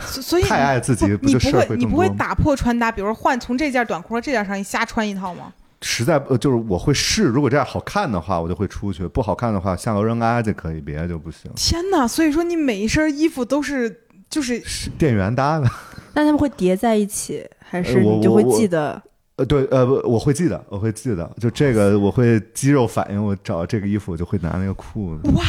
[0.00, 2.08] 所所以太爱自己，不你不会你不会？
[2.10, 5.52] 打破穿搭，比如说换从这件短裤和这件上衣瞎穿一套吗？
[5.82, 11.50] 实在呃就是我会试，如果这样好看的话，我就会出去；不好看的话，下楼扔垃圾可以，别的就不行。
[11.54, 12.08] 天哪！
[12.08, 15.68] 所以说你每一身衣服都是就是是店员搭的，
[16.14, 19.02] 那他们会叠在一起，还是你就会记得？
[19.36, 25.42] 呃，对，呃，不我会记得，我会记得，就这个我会肌肉反应，我找这个衣服我就会拿那个裤子，哇！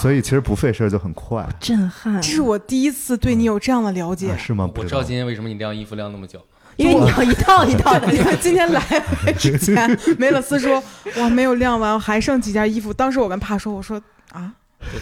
[0.00, 4.36] 所以其实不费事儿就很快，震撼，这是我第一次对你有这样的了解啊。
[4.36, 4.66] 是吗？
[4.66, 6.40] 不我知道今天为什么你晾衣服晾那么久。
[6.76, 8.82] 因为你要一套一套的 因为今天来
[9.26, 10.82] 来之前，梅勒斯说
[11.18, 14.00] ：“哇，没有晾完，还剩几件衣服。”当时我跟帕说：“我说
[14.32, 14.50] 啊，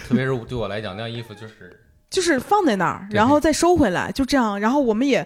[0.09, 1.79] 特别是对我来讲，晾衣服就是
[2.11, 4.59] 就是放在那儿，然后再收回来，就这样。
[4.59, 5.25] 然后我们也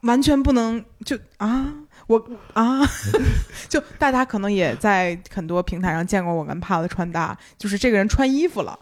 [0.00, 1.72] 完全不能就啊，
[2.08, 2.80] 我啊，
[3.68, 8.76] 就大家可能也在很多平台上见过我跟帕的穿搭，就是这个人穿衣服了，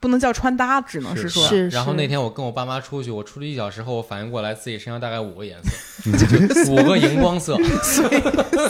[0.00, 7.56] 不能叫穿搭，只能是说是然后那天我跟我爸妈出去，我出去一小时后，我反应过来自己身上大概五个颜色， 五个荧光色。
[7.82, 8.08] 随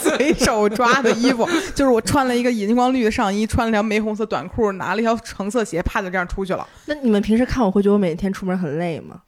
[0.00, 6.66] 随手抓的衣服，就是我穿了一个荧光绿的上衣，穿了条玫红色短裤，拿了一条橙色鞋，啪就这样出去了。
[6.86, 9.20] 那你们平时看我会觉得我每天出门很累吗？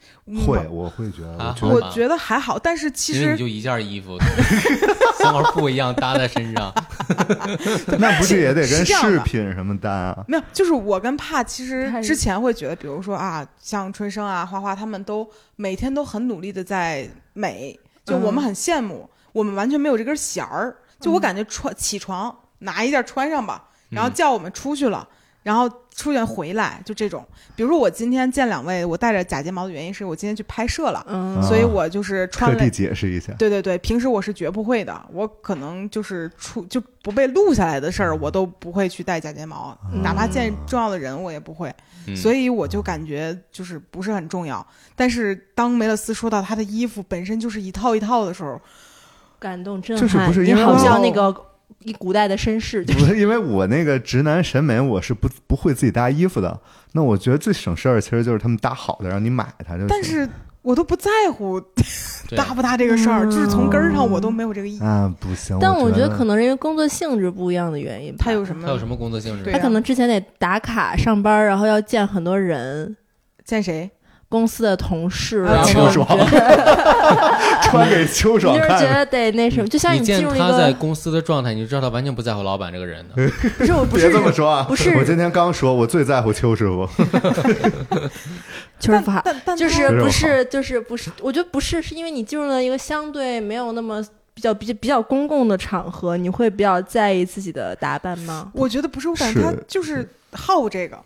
[0.47, 4.17] 会，我会觉得，啊我觉得我觉得还好，但是其实其实你就一件衣服，
[5.19, 6.73] 三块布一样搭在身上。
[7.99, 10.25] 那不是也得跟饰品什么搭啊？
[10.29, 20.77] 没有，就是我跟帕其实太之前会觉得，比如说啊，像春生啊、花花他们都每天都很努力的在美，就我们很羡慕，我们完全没有这根弦儿。
[21.01, 25.09] 就我感觉穿起床拿一件穿上吧，然后嗯叫我们出去了。
[25.43, 27.27] 然后出去回来，就这种。
[27.57, 31.05] 比如说，我今天见两位，我戴着假睫毛的原因是我今天去拍摄了，
[31.43, 33.33] 所以我就是穿了特地解释一下。
[33.35, 41.75] 对对对，平时我是绝不会的，我可能就是出就不被录下来的事儿，我都不会去戴假睫毛，哪怕见重要的人我也不会，
[42.07, 44.67] 嗯所以我就感觉就是不是很重要。
[44.97, 48.61] 但是当梅勒斯说到他的衣服本身就是一套一套的时候，
[49.39, 51.35] 感动震就是撼，不是因为你好像那个
[51.85, 56.61] 一古代的绅士， 就不是因为我那个直男审美，我是不不会自己搭衣服的。
[56.93, 59.87] 那我觉得最省事儿，其实就是他们搭好的，让你买它就行。
[59.89, 60.29] 但是
[60.63, 61.59] 我都不在乎
[62.37, 64.81] 搭不搭这个事儿，嗯就是从根儿上我都没有这个意义。
[64.81, 65.57] 啊，不行。
[65.61, 68.15] 但我我觉得可能是因为工作性质不一样的原因。
[68.19, 68.67] 他有什么？
[68.67, 69.49] 他有什么工作性质？
[69.51, 72.95] 啊他可能之前得打卡上班，然后要见很多人，
[73.45, 73.91] 见谁？
[74.31, 76.07] 公司的同事，啊然后清爽
[77.65, 83.15] 穿 给秋 你爽看的，就是觉得得那什么，就像你见进入一个他在公司的状态，你就知道他完全不在乎老板这个人的。
[83.59, 84.65] 不是我不别是这么说啊！
[84.69, 86.89] 不是我今天刚说，我最在乎邱师傅。
[88.79, 94.01] 就是不好，但但就是不是就是不是，我觉得不是，是因为你进入了一个相对没有那么
[94.33, 98.49] 比较比较比较公共的场合，你会比较在意自己的打扮吗？
[98.55, 100.97] 我觉得不是，我感觉他就是好这个。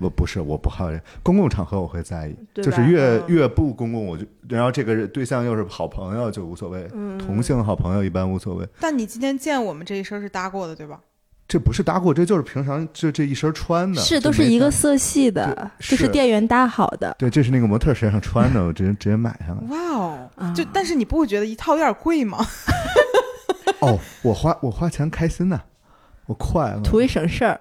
[0.00, 8.66] 我不是，我不好这公共场合我会在意，就是越嗯越不公共，我就然后这个对象又是好朋友就无所谓，嗯，同性好朋友一般无所谓。
[8.80, 11.00] 但你今天见我们这一身是搭过的，对吧？
[11.48, 17.16] 这不是搭过，这就是平常就这一身穿的，是都是一个色系的，对就是是店员搭好的。
[17.18, 19.62] 对，这是那个模特身上穿的，我直接直接买上了。
[19.70, 22.38] 哇哦，啊就但是你不会觉得一套有点贵吗？
[23.80, 25.58] 哦，我花我花钱开心呐，
[26.26, 26.80] 我快乐。
[26.82, 27.60] 图一省事儿，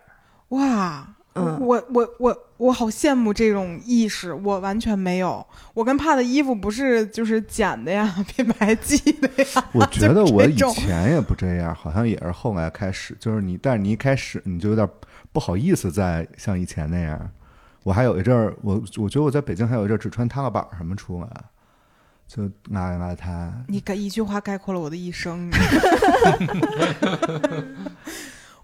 [0.49, 5.45] 哇，嗯我我我我好羡慕这种意识，我完全没有。
[5.73, 9.63] 我跟帕的衣服不是就是捡的呀， 品牌寄的呀。
[9.73, 14.87] 我觉得我以前也不这样，好像也是后来开始，就是你，但是你一开始你就有点
[15.31, 17.29] 不好意思再像以前那样。
[17.83, 21.29] 我还有一阵儿，我我觉得我在北京还有一阵儿只穿踏个板儿什么出来，
[22.27, 23.49] 就邋里邋遢。
[23.67, 25.49] 你概一句话概括了我的一生。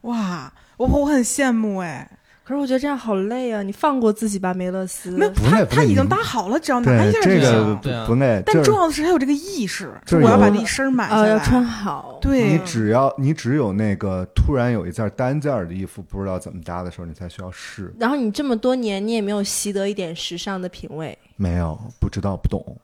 [0.01, 3.64] 哇，我我很羡慕哎，可是我觉得这样好累啊！
[3.64, 5.10] 你放过自己吧，梅勒斯。
[5.12, 7.80] 没有不累他他已经搭好了，只要拿一下，对这个就行。
[7.82, 11.30] 对啊不累，但重要的是他有这个意识，就是我要把这一身买下啊，来。
[11.30, 12.20] 要穿好。
[12.22, 17.94] 对，你只要你只有那个突然有一件单件儿的衣服不知道怎么搭的时候，你才需要试。
[17.98, 21.18] 然后你这么多年，你也没有习得一点时尚的品味。
[21.38, 22.76] 没有，不知道，不懂。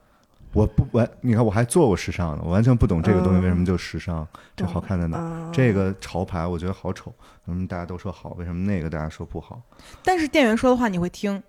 [0.52, 4.26] 我不完，你看我还做过时尚呢，我完全不懂这个东西为什么就时尚，
[4.56, 5.16] 这好看在哪？
[5.18, 7.14] 嗯，这个潮牌我觉得好丑，
[7.46, 9.60] 嗯，大家都说好，为什么那个大家说不好？
[10.02, 11.40] 但是店员说的话你会听，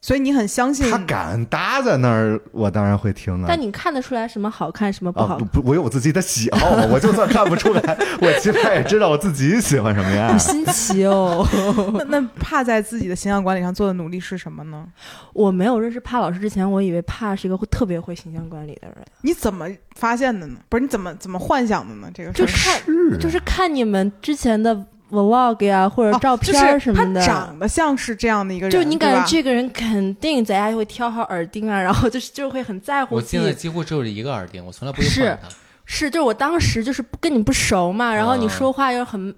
[0.00, 3.46] 所以你很相信他敢搭在那儿，我当然会听啊。
[3.48, 10.38] 但你看得出来什么好看，什么不啊好不不，我有我自己的喜好， 我就算看不出来， 我起码也知道我自己喜欢什么呀好。
[10.38, 11.44] 新奇哦！
[11.98, 14.86] 那那怕在自己的形象管理上做的努力是什么呢？
[15.32, 19.66] 我没有认识帕老师之前，我以为帕是一个会特别会形象管理的人，你怎么
[19.96, 20.56] 发现的呢？
[20.68, 22.08] 不是你怎么怎么幻想的呢？
[22.14, 27.20] 这个就看是就是看你们之前的 vlog 呀，或者哦照片什么的。
[27.20, 33.36] 就是他长得像是这样的一个人，就你感觉这个人肯定在家就会挑好耳钉啊，然后就是就会很在乎我自己。
[33.36, 35.48] 现在几乎只有一个耳钉，我从来不会是换它。
[35.84, 39.34] 是，就是我当时就是跟你不熟嘛，然后你啊说话又很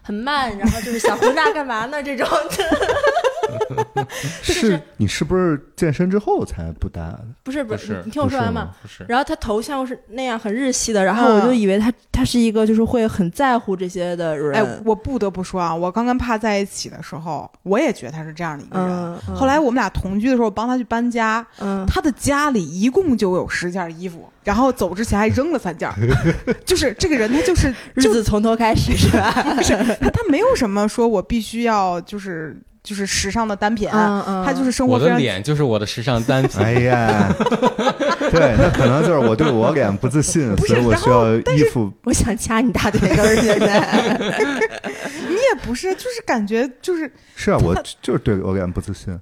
[0.00, 2.02] 很慢，然后就是小胡娜干嘛呢？
[2.02, 2.26] 这种
[4.42, 7.24] 是你是不是健身之后才不搭的？
[7.42, 8.70] 不是不不是你听我说完嘛。
[8.82, 14.54] 不是，然后他头像又是那样很日系的，然后我就嗯以为他他是一个就是会很在乎这些的人。
[14.54, 18.88] 哎，我不得不说啊，我刚跟帕在一起的时候，我也觉得他是这样的一个人。
[18.88, 25.90] 嗯，嗯后来我们俩同居的时候，我帮他去搬家，嗯，他的家里一共就有十件衣服，然后走之前还扔了三件，
[26.64, 29.30] 就是这个人他就是日子从头开始是吧？
[30.00, 36.58] 他他没有什么说我必须要就是就是时尚的单品，嗯嗯，他就是生活我的非常脸就是我的时尚单品。
[36.60, 37.32] 哎呀，
[38.30, 41.92] 对，那可能就是我对我脸不自信，所以我需要衣服。
[42.02, 44.18] 我想掐你大腿根儿现在。
[45.28, 49.16] 你也不是，就是感觉就是是啊，我就是对我脸不自信。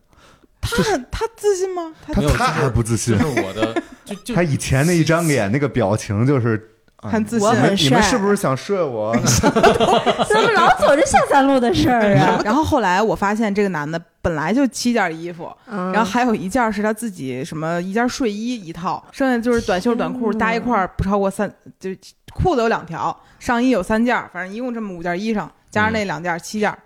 [0.62, 1.92] 他很他自信吗？
[2.06, 6.69] 他他他还不自信就，是我的，就就他以前那一张脸那个表情就是。
[7.02, 9.14] 啊很自信我很你们你们是不是想睡我？
[9.24, 12.40] 怎么老走这下三路的事儿啊？
[12.44, 21.90] 然后后来我发现这个男的本来就七件衣服，嗯然后还有一件是他自己什么一件睡衣一套，剩下就是短袖短裤搭一块儿不超过三，就
[22.34, 26.76] 裤子有两条，上衣有三件，反正一共这么五件衣裳，加上那两件七件。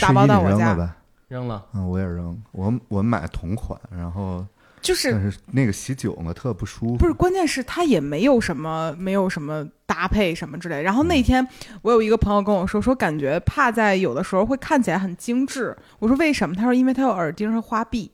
[0.00, 0.96] 打包到我家扔了吧？
[1.28, 1.62] 扔了。
[1.74, 2.40] 嗯，我也扔。
[2.52, 4.46] 我我买同款，然后
[4.82, 6.96] 就是但是那个喜酒嘛特不舒服。
[6.96, 10.82] 不是，关键是他也没有什么没有什么搭配什么之类。
[10.82, 11.46] 然后那天
[11.80, 15.74] 我有一个朋友跟我说，说感觉帕在有的时候会看起来很精致。
[15.98, 16.54] 我说为什么？
[16.54, 18.10] 他说因为他有耳钉和花臂。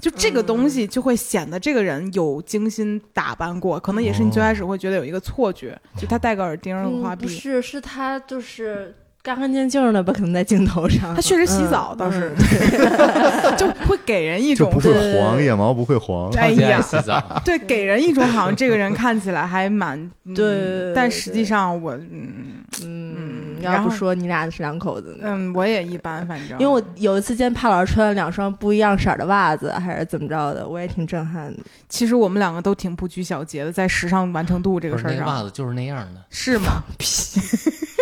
[0.00, 7.26] 就这个东西就会显得这个人有精心打扮过，可能也是你最开始会觉得有一个错觉，就他戴个耳钉和花嗯，不。
[7.26, 8.94] 是，是他就是
[9.28, 11.14] 干干净净的吧，可能在镜头上。
[11.14, 16.30] 他确实洗澡嗯倒是嗯 就会给人一种不会对黄，腋毛不会黄。
[16.32, 17.22] 哎呀，洗澡。
[17.44, 25.28] 对，给人一种好像这个人看起来还蛮嗯 对但实际上我嗯嗯，要不说你俩是两口子呢？
[25.28, 31.62] 嗯我也一般，反正因为我有一次见帕老师穿了两双不一样色的袜子，还是怎么着的，我也挺震撼的。
[31.88, 36.82] 其实我们两个都挺不拘小节的，在时尚完成度这个事儿上，袜子就是那样的是吗？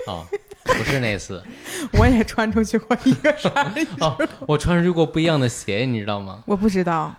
[0.06, 0.22] 啊，
[0.66, 1.42] 不是那次
[1.98, 3.50] 我也穿出去过一个啥？
[4.00, 4.16] 哦，
[4.46, 6.40] 我穿出去过不一样的鞋，你知道吗？
[6.46, 7.14] 我不知道，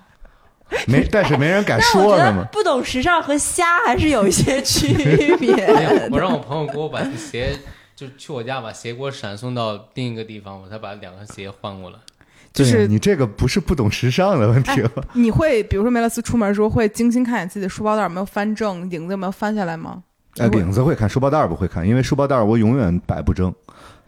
[0.87, 2.43] 没，但是没人敢说什么？
[2.51, 4.93] 不懂时尚和瞎还是有一些区
[5.37, 7.57] 别没有，我让我朋友给我把鞋，
[7.95, 11.97] 就去我家把鞋给我闪送到另一个地方，我才把两个鞋换过来。
[12.53, 14.89] 就是你这个不是不懂时尚的问题吗？
[15.13, 20.01] 你会比如说梅勒斯出门的时候会精心看一眼自己的书包袋有没有翻正，领子有没有翻下来吗？
[20.39, 23.53] 哎，领子会看，书包袋儿不会看，因为书包袋儿我永远摆不正。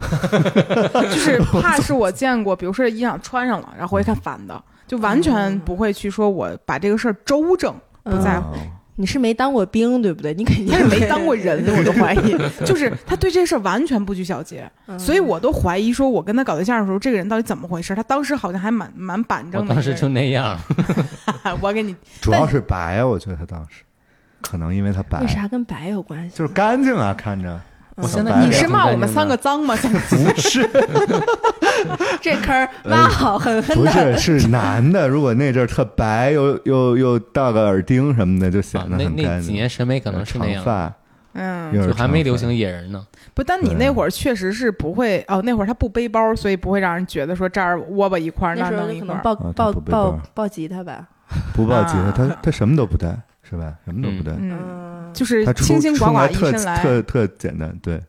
[0.00, 7.74] 就是 怕是我见过，比如说衣裳穿上了，然后我一看反的，就完全不会去说我把这个事儿周正，
[8.04, 8.54] 不在乎。
[8.54, 8.58] 哦
[8.96, 10.34] 你是没当过兵对不对？
[10.34, 12.36] 你肯定是没当过人，我都怀疑，
[12.66, 17.94] 就是他对这事儿完全不拘小节，嗯所以我都怀疑说，我跟他搞对象的时候，这个人到底怎么回事？
[17.94, 19.74] 他当时好像还蛮蛮板正的。
[19.74, 20.58] 当时就那样，
[21.62, 23.82] 我给你，主要是白啊，我觉得他当时
[24.40, 26.36] 可能因为他白为，啥跟白有关系？
[26.36, 27.60] 就是干净啊，看着。
[27.96, 29.76] 我现在你是骂我们三个脏吗？
[29.76, 30.66] 不是
[32.22, 33.86] 这坑儿挖好 狠狠不。
[33.86, 39.52] 是是男的，如果那阵儿特白，又又又戴个耳钉什么的，就显啊得那那几很干净。
[39.54, 40.92] 年审美可能是那样，长发，
[41.34, 43.04] 嗯，就还没流行野人呢。
[43.34, 49.18] 不，但你那会儿确实是不会哦，那会儿他不背包，所以不会让人觉得说这儿窝巴一块儿，那时候弄一块儿。
[49.18, 51.06] 就可能抱抱抱抱吉他吧。
[51.52, 53.14] 不抱吉他，啊他他什么都不带，
[53.50, 53.74] 是吧？
[53.84, 56.78] 什么都不对，嗯，嗯，就是清清寡寡一出来特身来。
[56.78, 57.76] 特特简单。
[57.82, 58.00] 对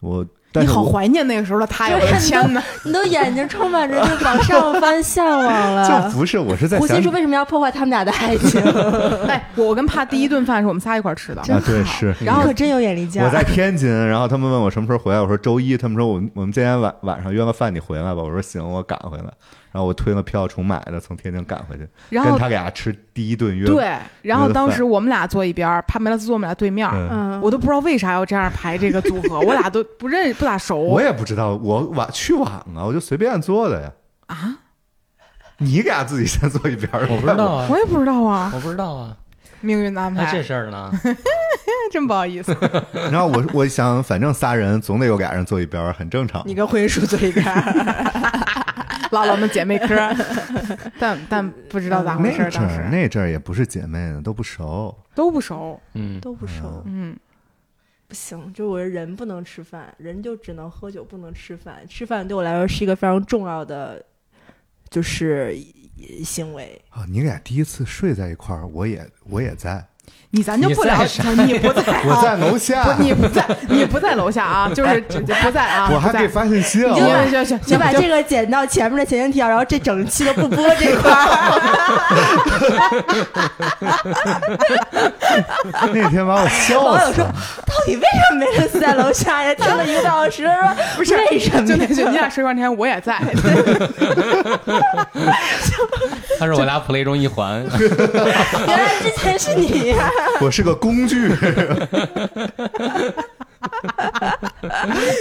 [0.00, 1.96] 我，但你好怀念那个时候的他呀！
[1.96, 2.60] 我的天哪！
[2.84, 5.46] 你都眼睛充满着就往上翻向往
[5.86, 6.10] 就了。
[6.12, 8.60] 不是，我是在想胡心说：“为什么要破坏他们俩的爱情？
[9.30, 12.12] 哎，我我跟帕第一顿饭是我们仨一块吃的，啊，对是。
[12.24, 13.26] 然后可真有眼力劲儿。
[13.26, 15.76] 我在天津，然后他们问我什么时候回来，我说周一。
[15.76, 18.16] 他们说我们我们今天晚晚上约个饭，你回来吧。
[18.16, 19.32] 我说行，我赶回来。
[19.72, 23.66] 然后我推了票重买的，从天津赶回去，然后跟他俩吃第一顿约。
[23.66, 30.76] 对，然后当时我们俩坐一边儿，帕梅拉斯坐我们俩对面儿，嗯，嗯，我都不知道为啥要这样排这个组合，我俩都不认不咋熟。
[30.76, 33.90] 我也不知道，我晚去晚了，我就随便坐的呀。
[34.26, 34.58] 啊，
[35.56, 39.16] 你俩自己先坐一边儿，我不知道啊我，也不知道啊，我不知道啊，
[39.62, 40.92] 命运的安排这，事儿呢。
[41.90, 42.56] 真不好意思。
[43.12, 46.42] 然后我我想，反正仨人总得有俩人坐一边儿，很正常。
[46.46, 48.62] 你跟婚姻书坐一边儿。
[49.12, 49.94] 唠唠我们姐妹嗑，
[50.98, 54.94] 但但不知道咋回事那，阵儿那阵儿也不是姐妹呢，都不熟。
[55.14, 55.80] 都不熟。
[55.94, 57.16] 嗯，都不熟，嗯，
[58.08, 61.86] 不行，就我人不能吃饭，人就只能喝酒，不能吃饭。
[61.86, 64.02] 吃饭对我来说是一个非常重要的，
[64.88, 65.54] 就是
[65.98, 66.80] 呃行为。
[66.88, 69.86] 啊，你俩第一次睡在一块儿，我也我也在，
[70.34, 70.96] 你咱就不聊
[71.44, 76.94] 你不在啊，我在楼下，不，你不在，你不在楼下啊，就是只不在啊，我还给发信息了。
[76.94, 81.28] 行行行，你把这个剪到前面的前情提要，然后这整期都不播这块儿。
[85.92, 87.34] 那天把我笑网友说死了。
[87.66, 89.52] 到底为什么没人死在楼下呀？
[89.60, 90.54] 听了一个多小时，说
[90.96, 91.66] 不是为什么呀？
[91.66, 93.20] 就那句你俩睡半天，我也在。
[96.38, 97.62] 他是我俩 play 中一环。
[97.78, 101.28] 原来之前是你呀、 我是个工具，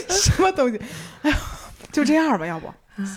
[0.10, 0.80] 什么东西？
[1.24, 1.36] 哎呦，
[1.92, 2.68] 就这样吧，要不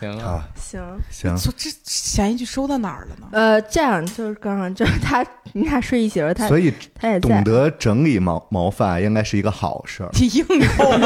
[0.01, 0.81] 行啊，啊，行，
[1.11, 3.27] 行，说这前一句收到哪儿了呢？
[3.33, 7.43] 呃，这样就是刚刚就是他， 你俩睡一起他所以他也懂。
[7.45, 10.09] 得整理毛毛发应该是一个好事儿。
[10.15, 10.97] 你硬扣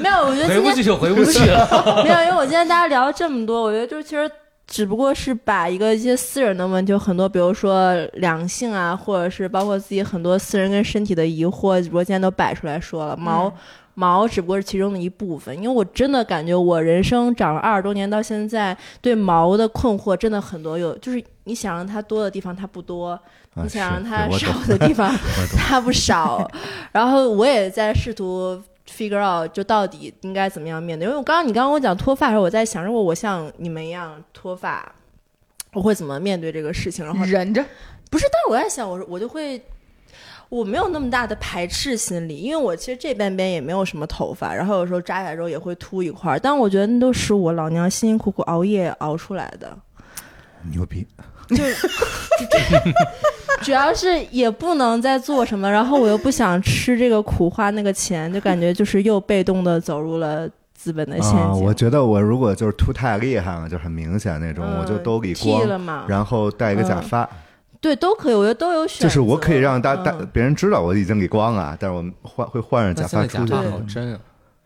[0.00, 2.02] 没有，我觉得回今天不去就回不去了。
[2.04, 4.30] 没有，因为我今天大家聊了这么多，我觉得就是其实
[4.66, 13.16] 只不过是把一个一些私人的问题，就很多，比如说两性啊，或者是包括自己很多私人跟身体的疑惑，直播间都摆出来说了。
[13.16, 13.52] 毛、
[13.94, 23.20] 毛只不过是其中的一部分，因为我真的感觉我人生长了二十多年到现在，对毛的困惑真的很多，有就是你想让它多的地方它不多，啊
[23.62, 25.14] 你想让它少的地方
[25.56, 26.50] 它不少，
[26.90, 31.04] 然后我也在试图 figure out 就到底应该怎么样面对。
[31.06, 34.94] 因为我刚刚你刚刚跟我讲脱发的时候，我在想，如果我像你们一样脱发，
[35.72, 37.04] 我会怎么面对这个事情？
[37.04, 37.64] 然后忍着，
[38.10, 39.62] 不是，但是我在想，我我就会。
[40.50, 49.76] 我没有那么大的排斥心理，因为我其实这半边也没有什么头发，然后有时候扎起来之后也会秃一块儿，但我觉得那都是我老娘辛辛苦苦熬夜熬出来的。
[50.70, 51.04] 牛逼，
[51.48, 51.56] 就
[53.62, 61.38] 主要是也不能再做什么，然后我又不想吃这个苦花那个钱，就感觉就是又被动的走入了资本的陷阱。
[61.38, 67.28] 啊，我觉得我如果就是秃太厉害了，就很明显那种，嗯我就都理剃光，了嘛，然后戴一个假发，
[67.80, 69.04] 对，都可以，我觉得都有选择。
[69.04, 73.50] 就是我可以让大大嗯别人知道我已经理光了，但是我换会换上假发出去。
[73.50, 74.20] 假发好真啊！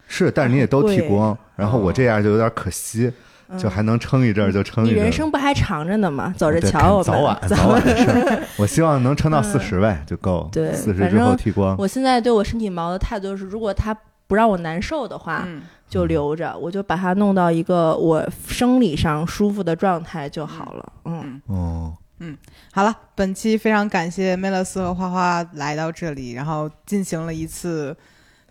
[0.09, 3.13] 是，但是你也都剃光，然后我这样就有点可惜，
[3.57, 4.99] 就还能撑一阵儿就撑一阵儿。
[4.99, 6.35] 嗯你人生不还长着呢吗？
[6.37, 8.43] 走着瞧，我们早晚早晚的事儿。
[8.59, 10.49] 我希望能撑到四十呗，就够。
[10.53, 11.75] 对四十之后剃光。
[11.79, 13.97] 我现在对我身体毛的态度是，如果它
[14.27, 20.93] 不让我难受的话，嗯就留着，我就把它弄到一个我生理上舒服的状态就好了。
[21.07, 22.37] 嗯，哦，嗯
[22.73, 27.97] 好了，本期非常感谢梅勒斯和花花来到这里，然后进行了一次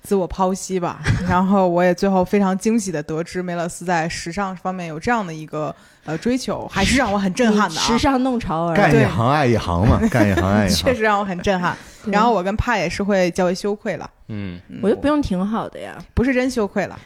[0.01, 0.99] 自我剖析吧。
[1.27, 5.73] 然后我也最后非常惊喜的得知梅勒斯在时尚方面有这样的一个
[6.05, 7.97] 呃追求，还是让我很震撼的啊时。
[7.97, 10.77] 尚弄潮儿，干一行爱一行嘛，干一行爱一行。
[10.85, 11.75] 确实让我很震撼，
[12.05, 16.97] 然后我跟帕也是会较为羞愧了，嗯，我觉得不用挺好的呀，不是真羞愧了，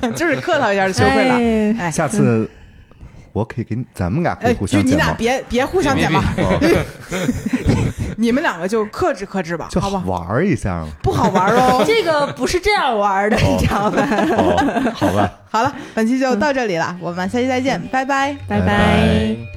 [0.00, 1.34] 啊 就是客套一下就羞愧了。
[1.34, 2.48] 哎哎，下次
[3.36, 6.58] 我可以给你，咱们俩可以哎，互就你相剪嘛，俩别别互相剪吧，哦
[8.16, 10.02] 你们两个就克制克制吧，就好吧？
[10.06, 10.88] 玩儿一下嘛。
[11.02, 11.84] 不好玩哦。
[11.86, 14.08] 这个不是这样玩的，你知道吧？
[14.38, 15.30] 哦，好吧。
[15.52, 18.34] 好了，本期就到这里了，我们下期再见，拜拜。
[18.48, 19.55] 拜拜